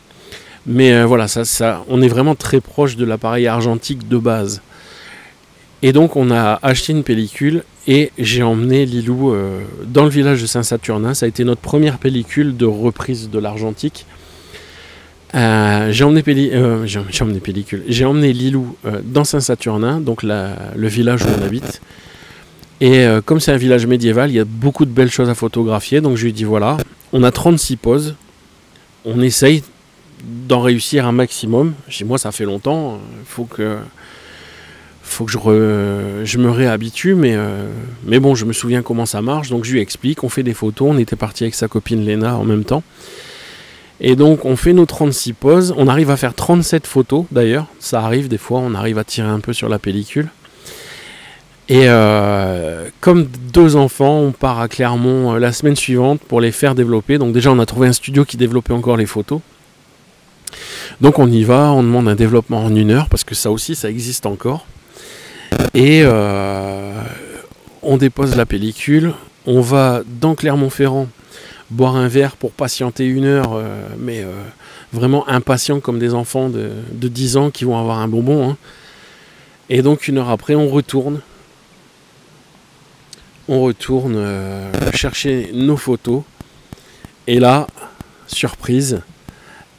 Mais 0.66 0.94
euh, 0.94 1.06
voilà, 1.06 1.28
ça, 1.28 1.44
ça, 1.46 1.84
on 1.90 2.02
est 2.02 2.08
vraiment 2.08 2.36
très 2.36 2.62
proche 2.62 2.96
de 2.96 3.06
l'appareil 3.06 3.48
argentique 3.48 4.08
de 4.08 4.18
base. 4.18 4.62
Et 5.82 5.92
donc 5.92 6.16
on 6.16 6.32
a 6.32 6.60
acheté 6.62 6.94
une 6.94 7.04
pellicule 7.04 7.64
et 7.88 8.14
j'ai 8.18 8.42
emmené 8.42 8.86
Lilou 8.86 9.34
euh, 9.34 9.60
dans 9.86 10.04
le 10.04 10.10
village 10.10 10.42
de 10.42 10.48
Saint-Saturnin. 10.48 11.14
Ça 11.14 11.26
a 11.26 11.30
été 11.30 11.44
notre 11.44 11.60
première 11.60 11.98
pellicule 11.98 12.56
de 12.56 12.66
reprise 12.66 13.30
de 13.30 13.40
l'argentique. 13.40 14.06
j'ai 15.34 16.04
emmené, 16.06 16.24
emmené, 16.24 17.40
pellicule. 17.42 17.84
J'ai 17.90 18.06
emmené 18.06 18.32
Lilou 18.32 18.78
dans 19.04 19.26
Saint-Saturnin, 19.26 20.00
donc 20.00 20.24
le 20.24 20.88
village 20.88 21.24
où 21.24 21.28
on 21.38 21.44
habite. 21.44 21.82
Et 22.82 23.06
euh, 23.06 23.22
comme 23.22 23.40
c'est 23.40 23.52
un 23.52 23.58
village 23.58 23.86
médiéval, 23.86 24.30
il 24.30 24.36
y 24.36 24.40
a 24.40 24.46
beaucoup 24.46 24.86
de 24.86 24.92
belles 24.92 25.12
choses 25.12 25.30
à 25.30 25.36
photographier. 25.36 26.02
Donc 26.02 26.18
je 26.18 26.26
lui 26.26 26.34
dis 26.34 26.44
voilà, 26.44 26.78
on 27.12 27.24
a 27.24 27.32
36 27.32 27.78
poses. 27.78 28.16
On 29.06 29.22
essaye 29.22 29.64
d'en 30.24 30.62
réussir 30.62 31.06
un 31.06 31.12
maximum. 31.12 31.74
Chez 31.90 32.06
moi, 32.06 32.18
ça 32.18 32.32
fait 32.32 32.46
longtemps. 32.46 33.00
Il 33.22 33.26
faut 33.26 33.46
que, 33.46 33.78
faut 35.02 35.26
que 35.26 35.32
je, 35.32 35.38
je 36.24 36.38
me 36.38 36.50
réhabitue. 36.50 37.16
Mais, 37.16 37.36
euh, 37.36 37.68
mais 38.06 38.20
bon, 38.20 38.36
je 38.36 38.46
me 38.46 38.54
souviens 38.54 38.82
comment 38.82 39.06
ça 39.06 39.22
marche. 39.22 39.50
Donc 39.50 39.66
je 39.66 39.74
lui 39.74 39.82
explique. 39.82 40.24
On 40.24 40.30
fait 40.30 40.44
des 40.44 40.54
photos. 40.54 40.90
On 40.92 40.98
était 40.98 41.16
parti 41.16 41.44
avec 41.44 41.56
sa 41.56 41.68
copine 41.68 42.06
Léna 42.06 42.38
en 42.38 42.46
même 42.46 42.64
temps. 42.64 42.84
Et 44.02 44.16
donc 44.16 44.44
on 44.44 44.56
fait 44.56 44.74
nos 44.74 44.86
36 44.86 45.34
poses. 45.34 45.74
On 45.78 45.88
arrive 45.88 46.10
à 46.10 46.18
faire 46.18 46.34
37 46.34 46.88
photos 46.88 47.26
d'ailleurs. 47.32 47.68
Ça 47.80 48.02
arrive 48.02 48.28
des 48.28 48.38
fois. 48.38 48.60
On 48.60 48.74
arrive 48.74 48.98
à 48.98 49.04
tirer 49.04 49.30
un 49.30 49.40
peu 49.40 49.54
sur 49.54 49.70
la 49.70 49.80
pellicule. 49.80 50.30
Et 51.70 51.84
euh, 51.88 52.90
comme 53.00 53.28
deux 53.54 53.76
enfants, 53.78 54.20
on 54.20 54.32
part 54.32 54.60
à 54.60 54.68
Clermont 54.68 55.34
euh, 55.34 55.40
la 55.40 55.54
semaine 55.54 55.78
suivante 55.78 56.20
pour 56.22 56.42
les 56.42 56.52
faire 56.52 56.76
développer. 56.76 57.18
Donc 57.18 57.34
déjà, 57.34 57.52
on 57.52 57.60
a 57.60 57.66
trouvé 57.66 57.88
un 57.88 57.94
studio 57.94 58.26
qui 58.26 58.36
développait 58.36 58.74
encore 58.74 58.98
les 58.98 59.06
photos. 59.06 59.40
Donc 61.00 61.20
on 61.20 61.28
y 61.28 61.44
va, 61.44 61.72
on 61.72 61.84
demande 61.84 62.10
un 62.10 62.16
développement 62.16 62.64
en 62.64 62.76
une 62.76 62.92
heure, 62.92 63.08
parce 63.08 63.24
que 63.24 63.34
ça 63.34 63.50
aussi, 63.50 63.76
ça 63.76 63.90
existe 63.90 64.26
encore. 64.26 64.66
Et 65.74 66.02
euh, 66.04 67.02
on 67.82 67.98
dépose 67.98 68.36
la 68.36 68.46
pellicule, 68.46 69.14
on 69.46 69.62
va 69.62 70.02
dans 70.06 70.36
Clermont-Ferrand 70.36 71.08
boire 71.72 71.96
un 71.96 72.08
verre 72.08 72.36
pour 72.36 72.52
patienter 72.52 73.06
une 73.06 73.26
heure, 73.26 73.60
mais 73.98 74.24
vraiment 74.92 75.28
impatient 75.28 75.80
comme 75.80 75.98
des 75.98 76.14
enfants 76.14 76.50
de, 76.50 76.70
10 76.92 77.38
ans 77.38 77.50
qui 77.50 77.66
vont 77.66 77.80
avoir 77.80 77.98
un 77.98 78.08
bonbon. 78.08 78.52
Hein. 78.52 78.58
Et 79.70 79.82
donc 79.82 80.08
une 80.08 80.20
heure 80.20 80.30
après, 80.30 80.54
on 80.54 80.68
retourne 80.68 81.22
on 83.48 83.62
retourne 83.62 84.16
euh, 84.16 84.72
chercher 84.94 85.52
nos 85.54 85.78
photos. 85.78 86.24
Et 87.28 87.40
là, 87.40 87.68
surprise, 88.28 89.02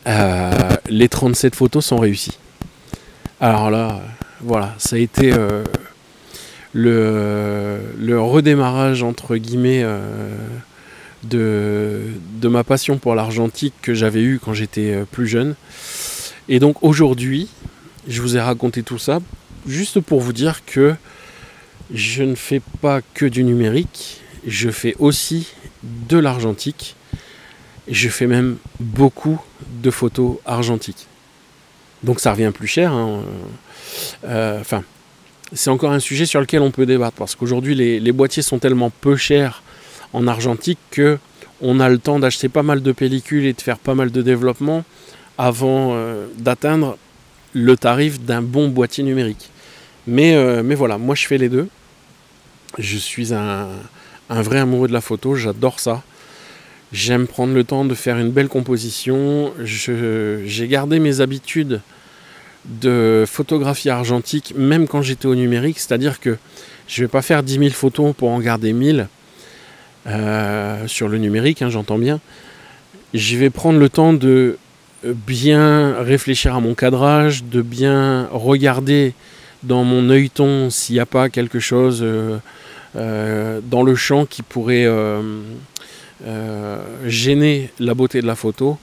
euh, 0.07 0.71
les 0.89 1.09
37 1.09 1.55
photos 1.55 1.85
sont 1.85 1.99
réussies. 1.99 2.39
Alors 3.41 3.71
là, 3.71 4.01
voilà, 4.41 4.75
ça 4.79 4.97
a 4.97 4.99
été 4.99 5.33
euh, 5.33 5.65
le, 6.73 8.21
redémarrage, 8.21 9.03
entre 9.03 9.37
guillemets, 9.37 9.85
de, 11.23 12.03
de, 12.41 12.49
ma 12.49 12.65
passion 12.65 12.99
pour 12.99 13.15
l'argentique 13.15 13.75
que 13.83 13.95
j'avais 13.95 14.23
eu 14.23 14.41
quand 14.43 14.55
j'étais 14.55 15.05
plus 15.11 15.27
jeune. 15.27 15.55
Et 16.49 16.61
donc 16.61 16.83
aujourd'hui, 16.83 17.49
je 18.09 18.21
vous 18.21 18.37
ai 18.37 18.41
raconté 18.41 18.83
tout 18.83 18.99
ça 18.99 19.21
juste 19.67 20.01
pour 20.01 20.21
vous 20.21 20.33
dire 20.33 20.65
que 20.67 20.95
je 21.93 22.23
ne 22.23 22.35
fais 22.35 22.61
pas 22.81 23.01
que 23.03 23.27
du 23.27 23.45
numérique, 23.45 24.21
je 24.47 24.71
fais 24.71 24.95
aussi 24.99 25.49
de 25.83 26.19
l'argentique. 26.19 26.97
Je 27.89 28.09
fais 28.09 28.27
même 28.27 28.57
beaucoup 28.81 29.41
de 29.83 29.91
photos 29.91 30.39
argentiques. 30.47 31.07
Donc 32.03 32.21
ça 32.21 32.33
revient 32.33 32.51
plus 32.55 32.67
cher. 32.67 32.93
Hein. 32.93 33.23
Euh, 34.25 34.61
enfin, 34.61 34.83
c'est 35.53 35.71
encore 35.71 35.93
un 35.93 36.01
sujet 36.01 36.27
sur 36.27 36.41
lequel 36.41 36.63
on 36.63 36.71
peut 36.71 36.87
débattre 36.87 37.17
parce 37.17 37.35
qu'aujourd'hui 37.35 37.75
les, 37.75 38.13
boîtiers 38.13 38.43
sont 38.43 38.59
tellement 38.59 38.91
peu 38.91 39.17
chers 39.17 39.63
en 40.13 40.27
argentique 40.27 40.79
que 40.91 41.19
on 41.61 41.81
a 41.81 41.89
le 41.89 41.99
temps 41.99 42.19
d'acheter 42.19 42.49
pas 42.49 42.63
mal 42.63 42.83
de 42.83 42.93
pellicules 42.93 43.47
et 43.47 43.53
de 43.53 43.61
faire 43.61 43.79
pas 43.79 43.95
mal 43.95 44.11
de 44.11 44.23
développement 44.23 44.85
avant 45.39 45.93
euh, 45.95 46.27
d'atteindre 46.39 46.99
le 47.53 47.77
tarif 47.77 48.21
d'un 48.21 48.43
bon 48.43 48.69
boîtier 48.69 49.05
numérique. 49.05 49.51
Mais, 50.07 50.35
euh, 50.35 50.63
mais 50.63 50.75
voilà, 50.75 50.99
moi 50.99 51.15
je 51.15 51.27
fais 51.27 51.39
les 51.39 51.49
deux. 51.49 51.69
Je 52.79 52.99
suis 52.99 53.33
un, 53.33 53.69
vrai 54.29 54.59
amoureux 54.59 54.89
de 54.89 54.93
la 54.93 55.01
photo, 55.01 55.35
j'adore 55.35 55.81
ça. 55.81 56.03
J'aime 56.93 57.27
prendre 57.27 57.55
le 57.55 57.65
temps 57.65 57.85
de 57.85 57.95
faire 57.95 58.19
une 58.19 58.31
belle 58.31 58.49
composition. 58.49 59.53
J'ai 59.65 60.69
gardé 60.69 60.99
mes 60.99 61.21
habitudes 61.21 61.81
de 62.65 63.25
photographie 63.27 63.91
argentique, 63.91 64.55
même 64.57 64.87
quand 64.89 65.03
j'étais 65.03 65.27
au 65.27 65.35
numérique, 65.35 65.79
c'est-à-dire 65.79 66.21
que 66.21 66.37
je 66.89 67.03
ne 67.03 67.07
vais 67.07 67.11
pas 67.11 67.23
faire 67.23 67.43
10 67.43 67.59
000 67.59 67.71
photos 67.71 68.15
pour 68.17 68.31
en 68.31 68.41
garder 68.41 68.73
1000 68.73 69.09
euh, 70.07 70.87
sur 70.87 71.09
le 71.09 71.19
numérique, 71.19 71.63
hein, 71.63 71.71
j'entends 71.71 71.99
bien. 71.99 72.21
Je 73.13 73.37
vais 73.37 73.51
prendre 73.51 73.79
le 73.79 73.89
temps 73.89 74.13
de 74.13 74.59
bien 75.05 75.97
réfléchir 76.03 76.55
à 76.55 76.61
mon 76.61 76.75
cadrage, 76.75 77.45
de 77.45 77.63
bien 77.63 78.29
regarder 78.33 79.15
dans 79.65 79.85
mon 79.85 80.09
œilleton 80.11 80.71
s'il 80.71 80.95
n'y 80.95 81.01
a 81.01 81.07
pas 81.07 81.29
quelque 81.29 81.59
chose 81.59 82.01
euh, 82.03 82.39
euh, 82.97 83.61
dans 83.63 83.83
le 83.83 83.95
champ 83.95 84.27
qui 84.27 84.43
pourrait 84.43 84.85
euh, 84.87 85.43
gêner 87.07 87.71
la 87.79 87.95
beauté 87.95 88.21
de 88.21 88.27
la 88.27 88.37
photo. 88.37 88.79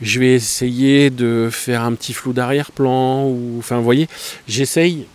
Je 0.00 0.20
vais 0.20 0.34
essayer 0.34 1.10
de 1.10 1.48
faire 1.50 1.82
un 1.82 1.94
petit 1.94 2.12
flou 2.12 2.32
d'arrière-plan 2.32 3.24
ou 3.24 3.56
enfin 3.58 3.76
vous 3.78 3.84
voyez, 3.84 4.08
j'essaye 4.46 5.06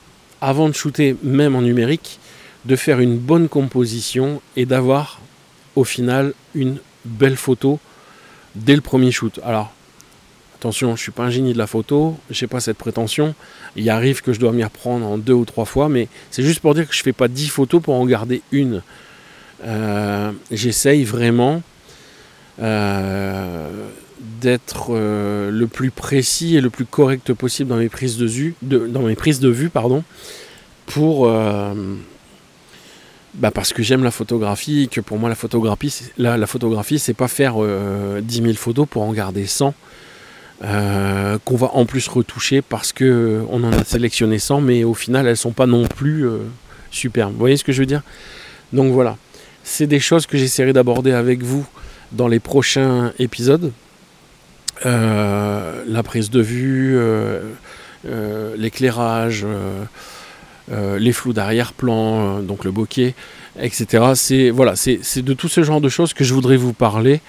avant 0.41 0.69
de 0.69 0.73
shooter 0.73 1.15
même 1.23 1.55
en 1.55 1.61
numérique 1.61 2.19
de 2.65 2.75
faire 2.75 2.99
une 2.99 3.17
bonne 3.17 3.49
composition 3.49 4.41
et 4.55 4.65
d'avoir 4.65 5.19
au 5.75 5.83
final 5.83 6.33
une 6.53 6.77
belle 7.05 7.37
photo 7.37 7.79
dès 8.55 8.75
le 8.75 8.81
premier 8.81 9.11
shoot. 9.11 9.39
Alors 9.43 9.71
Attention, 10.61 10.95
je 10.95 11.01
suis 11.01 11.11
pas 11.11 11.23
un 11.23 11.31
génie 11.31 11.53
de 11.53 11.57
la 11.57 11.65
photo, 11.65 12.15
je 12.29 12.45
n'ai 12.45 12.47
pas 12.47 12.59
cette 12.59 12.77
prétention. 12.77 13.33
Il 13.75 13.89
arrive 13.89 14.21
que 14.21 14.31
je 14.31 14.39
dois 14.39 14.51
m'y 14.51 14.63
reprendre 14.63 15.07
en 15.07 15.17
deux 15.17 15.33
ou 15.33 15.43
trois 15.43 15.65
fois, 15.65 15.89
mais 15.89 16.07
c'est 16.29 16.43
juste 16.43 16.59
pour 16.59 16.75
dire 16.75 16.87
que 16.87 16.93
je 16.93 16.99
ne 16.99 17.03
fais 17.03 17.13
pas 17.13 17.27
dix 17.27 17.47
photos 17.47 17.81
pour 17.81 17.95
en 17.95 18.05
garder 18.05 18.43
une. 18.51 18.83
Euh, 19.65 20.31
j'essaye 20.51 21.03
vraiment 21.03 21.63
euh, 22.61 23.87
d'être 24.39 24.89
euh, 24.91 25.49
le 25.49 25.65
plus 25.65 25.89
précis 25.89 26.55
et 26.55 26.61
le 26.61 26.69
plus 26.69 26.85
correct 26.85 27.33
possible 27.33 27.71
dans 27.71 27.77
mes 27.77 27.89
prises 27.89 28.17
de 28.17 28.27
vue, 28.27 28.53
dans 28.61 29.01
mes 29.01 29.15
prises 29.15 29.39
de 29.39 29.51
pardon, 29.67 30.03
pour 30.85 31.27
euh, 31.27 31.73
bah 33.33 33.49
parce 33.49 33.73
que 33.73 33.81
j'aime 33.81 34.03
la 34.03 34.11
photographie, 34.11 34.89
que 34.91 35.01
pour 35.01 35.17
moi 35.17 35.27
la 35.27 35.33
photographie, 35.33 36.03
la, 36.19 36.37
la 36.37 36.45
photographie, 36.45 36.99
c'est 36.99 37.15
pas 37.15 37.27
faire 37.27 37.55
10 38.21 38.41
000 38.43 38.53
photos 38.53 38.87
pour 38.87 39.01
en 39.01 39.11
garder 39.11 39.47
100, 39.47 39.73
qu'on 40.61 41.55
va 41.55 41.71
en 41.73 41.85
plus 41.85 42.07
retoucher 42.07 42.61
parce 42.61 42.93
que 42.93 43.41
on 43.49 43.63
en 43.63 43.73
a 43.73 43.83
sélectionné 43.83 44.37
100, 44.37 44.61
mais 44.61 44.83
au 44.83 44.93
final 44.93 45.27
elles 45.27 45.37
sont 45.37 45.51
pas 45.51 45.65
non 45.65 45.87
plus 45.87 46.25
superbes. 46.91 47.33
Vous 47.33 47.39
voyez 47.39 47.57
ce 47.57 47.63
que 47.63 47.71
je 47.71 47.79
veux 47.79 47.87
dire? 47.87 48.03
Donc 48.73 48.93
voilà, 48.93 49.17
c'est 49.63 49.87
des 49.87 49.99
choses 49.99 50.27
que 50.27 50.37
j'essaierai 50.37 50.73
d'aborder 50.73 51.11
avec 51.11 51.43
vous 51.43 51.65
dans 52.11 52.27
les 52.27 52.39
prochains 52.39 53.11
épisodes. 53.19 53.71
Euh, 54.85 55.83
la 55.87 56.03
prise 56.03 56.29
de 56.29 56.41
vue, 56.41 56.97
euh, 56.97 57.41
euh, 58.07 58.55
l'éclairage, 58.57 59.45
les 60.69 61.11
flous 61.11 61.33
d'arrière-plan, 61.33 62.39
donc 62.39 62.63
le 62.63 62.71
bokeh, 62.71 63.13
etc. 63.59 64.11
C'est 64.15 64.49
voilà, 64.49 64.75
c'est 64.75 65.21
de 65.21 65.33
tout 65.33 65.47
ce 65.47 65.63
genre 65.63 65.81
de 65.81 65.89
choses 65.89 66.13
que 66.13 66.23
je 66.23 66.33
voudrais 66.33 66.57
vous 66.57 66.73
parler, 66.73 67.21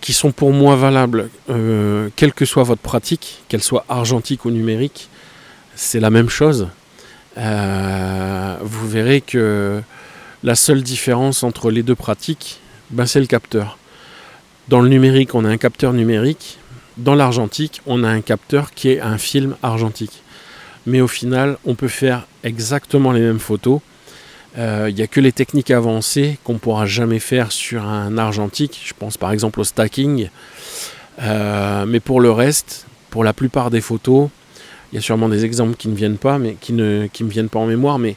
qui 0.00 0.12
sont 0.12 0.32
pour 0.32 0.52
moi 0.52 0.76
valables, 0.76 1.28
quelle 2.16 2.32
que 2.32 2.44
soit 2.44 2.62
votre 2.62 2.82
pratique, 2.82 3.42
qu'elle 3.48 3.62
soit 3.62 3.84
argentique 3.88 4.44
ou 4.44 4.50
numérique, 4.50 5.08
c'est 5.74 6.00
la 6.00 6.10
même 6.10 6.28
chose. 6.28 6.68
vous 7.36 8.88
verrez 8.88 9.20
que 9.20 9.82
la 10.44 10.54
seule 10.54 10.82
différence 10.82 11.42
entre 11.42 11.70
les 11.70 11.82
deux 11.82 11.94
pratiques, 11.94 12.60
ben, 12.90 13.06
c'est 13.06 13.20
le 13.20 13.26
capteur. 13.26 13.76
Dans 14.68 14.80
le 14.80 14.88
numérique, 14.88 15.34
on 15.34 15.44
a 15.44 15.48
un 15.48 15.56
capteur 15.56 15.92
numérique. 15.92 16.58
Dans 16.96 17.14
l'argentique, 17.14 17.80
on 17.86 18.04
a 18.04 18.08
un 18.08 18.20
capteur 18.20 18.72
qui 18.72 18.90
est 18.90 19.00
un 19.00 19.18
film 19.18 19.56
argentique. 19.62 20.22
Mais 20.86 21.00
au 21.00 21.08
final, 21.08 21.58
on 21.64 21.74
peut 21.74 21.88
faire 21.88 22.26
exactement 22.44 23.12
les 23.12 23.20
mêmes 23.20 23.38
photos. 23.38 23.80
Il 24.58 24.64
euh, 24.64 24.90
n'y 24.90 25.02
a 25.02 25.06
que 25.06 25.20
les 25.20 25.30
techniques 25.30 25.70
avancées 25.70 26.36
qu'on 26.42 26.54
ne 26.54 26.58
pourra 26.58 26.84
jamais 26.84 27.20
faire 27.20 27.52
sur 27.52 27.84
un 27.84 28.18
argentique. 28.18 28.82
Je 28.84 28.92
pense 28.92 29.16
par 29.16 29.30
exemple 29.30 29.60
au 29.60 29.64
stacking. 29.64 30.30
Euh, 31.22 31.86
mais 31.86 32.00
pour 32.00 32.20
le 32.20 32.32
reste, 32.32 32.86
pour 33.10 33.22
la 33.22 33.32
plupart 33.32 33.70
des 33.70 33.80
photos, 33.80 34.30
il 34.90 34.96
y 34.96 34.98
a 34.98 35.00
sûrement 35.00 35.28
des 35.28 35.44
exemples 35.44 35.76
qui 35.76 35.86
ne 35.86 35.94
viennent 35.94 36.18
pas, 36.18 36.38
mais 36.38 36.56
qui 36.60 36.72
ne 36.72 37.06
me 37.20 37.28
viennent 37.30 37.48
pas 37.48 37.60
en 37.60 37.66
mémoire. 37.66 38.00
Mais 38.00 38.16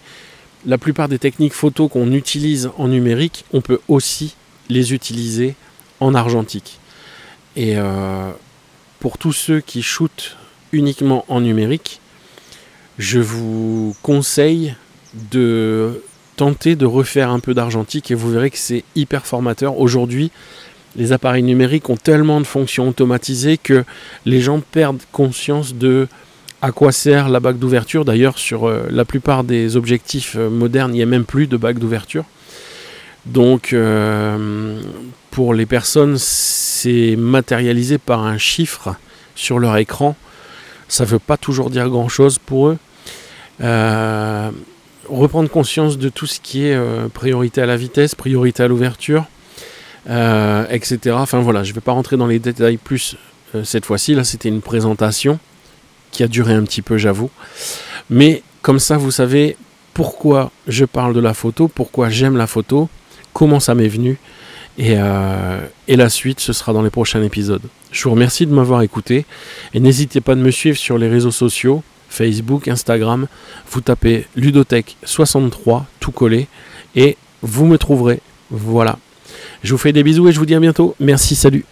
la 0.66 0.80
plupart 0.80 1.10
des 1.10 1.20
techniques 1.20 1.54
photos 1.54 1.92
qu'on 1.92 2.12
utilise 2.12 2.72
en 2.80 2.88
numérique, 2.88 3.46
on 3.54 3.62
peut 3.62 3.80
aussi 3.88 4.36
les 4.68 4.94
utiliser 4.96 5.54
en 6.00 6.16
argentique. 6.16 6.80
Et 7.56 7.78
euh, 7.78 8.32
pour 9.00 9.20
tous 9.20 9.34
ceux 9.34 9.62
qui 9.62 9.84
shootent 9.84 10.38
uniquement 10.72 11.24
en 11.28 11.42
numérique, 11.42 12.02
je 12.98 13.20
vous 13.20 13.96
conseille 14.02 14.74
de 15.32 16.02
tenter 16.36 16.76
de 16.76 16.86
refaire 16.86 17.30
un 17.30 17.40
peu 17.40 17.54
d'argentique 17.54 18.12
et 18.12 18.16
vous 18.16 18.32
verrez 18.32 18.50
que 18.50 18.58
c'est 18.58 18.84
hyper 18.96 19.26
formateur. 19.26 19.80
Aujourd'hui, 19.80 20.32
les 20.96 21.12
appareils 21.12 21.44
numériques 21.44 21.90
ont 21.90 21.98
tellement 21.98 22.42
de 22.42 22.46
fonctions 22.46 22.90
automatisées 22.90 23.58
que 23.58 23.84
les 24.26 24.42
gens 24.42 24.60
perdent 24.60 25.02
conscience 25.12 25.76
de 25.76 26.08
à 26.62 26.72
quoi 26.72 26.92
sert 26.92 27.30
la 27.30 27.40
bague 27.40 27.58
d'ouverture. 27.58 28.06
D'ailleurs, 28.06 28.38
sur 28.38 28.68
euh, 28.68 28.88
la 28.92 29.04
plupart 29.04 29.44
des 29.44 29.78
objectifs 29.78 30.36
euh, 30.38 30.50
modernes, 30.50 30.92
il 30.94 30.98
n'y 30.98 31.04
a 31.04 31.08
même 31.08 31.26
plus 31.26 31.48
de 31.48 31.58
bague 31.58 31.80
d'ouverture. 31.80 32.26
Donc, 33.26 33.76
pour 35.30 35.54
les 35.54 35.66
personnes, 35.68 36.16
c'est 36.18 37.16
matérialisé 37.16 38.00
par 38.00 38.26
un 38.26 38.40
chiffre 38.40 38.96
sur 39.36 39.60
leur 39.60 39.78
écran. 39.78 40.16
Ça 40.88 41.04
ne 41.04 41.10
veut 41.10 41.20
pas 41.20 41.38
toujours 41.38 41.70
dire 41.70 41.88
grand-chose 41.88 42.40
pour 42.40 42.70
eux. 42.70 42.78
Euh, 45.10 45.14
reprendre 45.14 45.50
conscience 45.50 45.98
de 45.98 46.10
tout 46.10 46.28
ce 46.28 46.40
qui 46.40 46.66
est 46.66 46.76
euh, 46.76 47.08
priorité 47.08 47.62
à 47.62 47.66
la 47.66 47.78
vitesse, 47.78 48.16
priorité 48.16 48.64
à 48.64 48.68
l'ouverture, 48.68 49.26
euh, 50.10 50.66
etc. 50.70 51.16
Enfin 51.18 51.40
voilà, 51.40 51.64
je 51.64 51.72
ne 51.72 51.76
vais 51.76 51.82
pas 51.82 51.92
rentrer 51.92 52.18
dans 52.18 52.28
les 52.28 52.40
détails 52.40 52.78
plus 52.78 53.16
cette 53.64 53.86
fois-ci. 53.86 54.16
Là, 54.16 54.24
c'était 54.24 54.50
une 54.50 54.62
présentation 54.62 55.40
qui 56.12 56.24
a 56.24 56.28
duré 56.28 56.54
un 56.54 56.64
petit 56.64 56.82
peu, 56.82 56.98
j'avoue. 56.98 57.30
Mais 58.10 58.44
comme 58.62 58.80
ça, 58.80 58.98
vous 58.98 59.12
savez 59.12 59.58
pourquoi 59.94 60.52
je 60.68 60.86
parle 60.86 61.14
de 61.14 61.20
la 61.20 61.34
photo, 61.34 61.68
pourquoi 61.68 62.10
j'aime 62.10 62.38
la 62.38 62.48
photo, 62.48 62.90
comment 63.34 63.60
ça 63.60 63.76
m'est 63.76 63.90
venu. 63.90 64.18
Euh, 64.80 65.68
et, 65.88 65.96
la 65.96 66.10
suite, 66.10 66.40
ce 66.40 66.54
sera 66.54 66.74
dans 66.74 66.82
les 66.82 66.90
prochains 66.90 67.22
épisodes. 67.22 67.62
Je 67.92 68.04
vous 68.04 68.12
remercie 68.12 68.46
de 68.46 68.54
m'avoir 68.54 68.82
écouté 68.82 69.26
et 69.74 69.80
n'hésitez 69.80 70.22
pas 70.22 70.36
de 70.36 70.42
me 70.42 70.52
suivre 70.52 70.78
sur 70.78 70.98
les 70.98 71.08
réseaux 71.08 71.32
sociaux, 71.32 71.84
Facebook, 72.12 72.68
Instagram. 72.68 73.28
Vous 73.72 73.82
tapez 73.82 74.28
Ludotech63, 74.38 75.84
tout 76.00 76.12
collé, 76.12 76.48
et 76.96 77.18
vous 77.42 77.66
me 77.66 77.78
trouverez. 77.78 78.20
Voilà. 78.52 79.00
Je 79.64 79.72
vous 79.72 79.78
fais 79.80 79.94
des 79.94 80.04
bisous 80.04 80.28
et 80.28 80.32
je 80.32 80.38
vous 80.40 80.46
dis 80.46 80.56
à 80.56 80.60
bientôt. 80.60 80.96
Merci, 81.00 81.36
salut. 81.36 81.66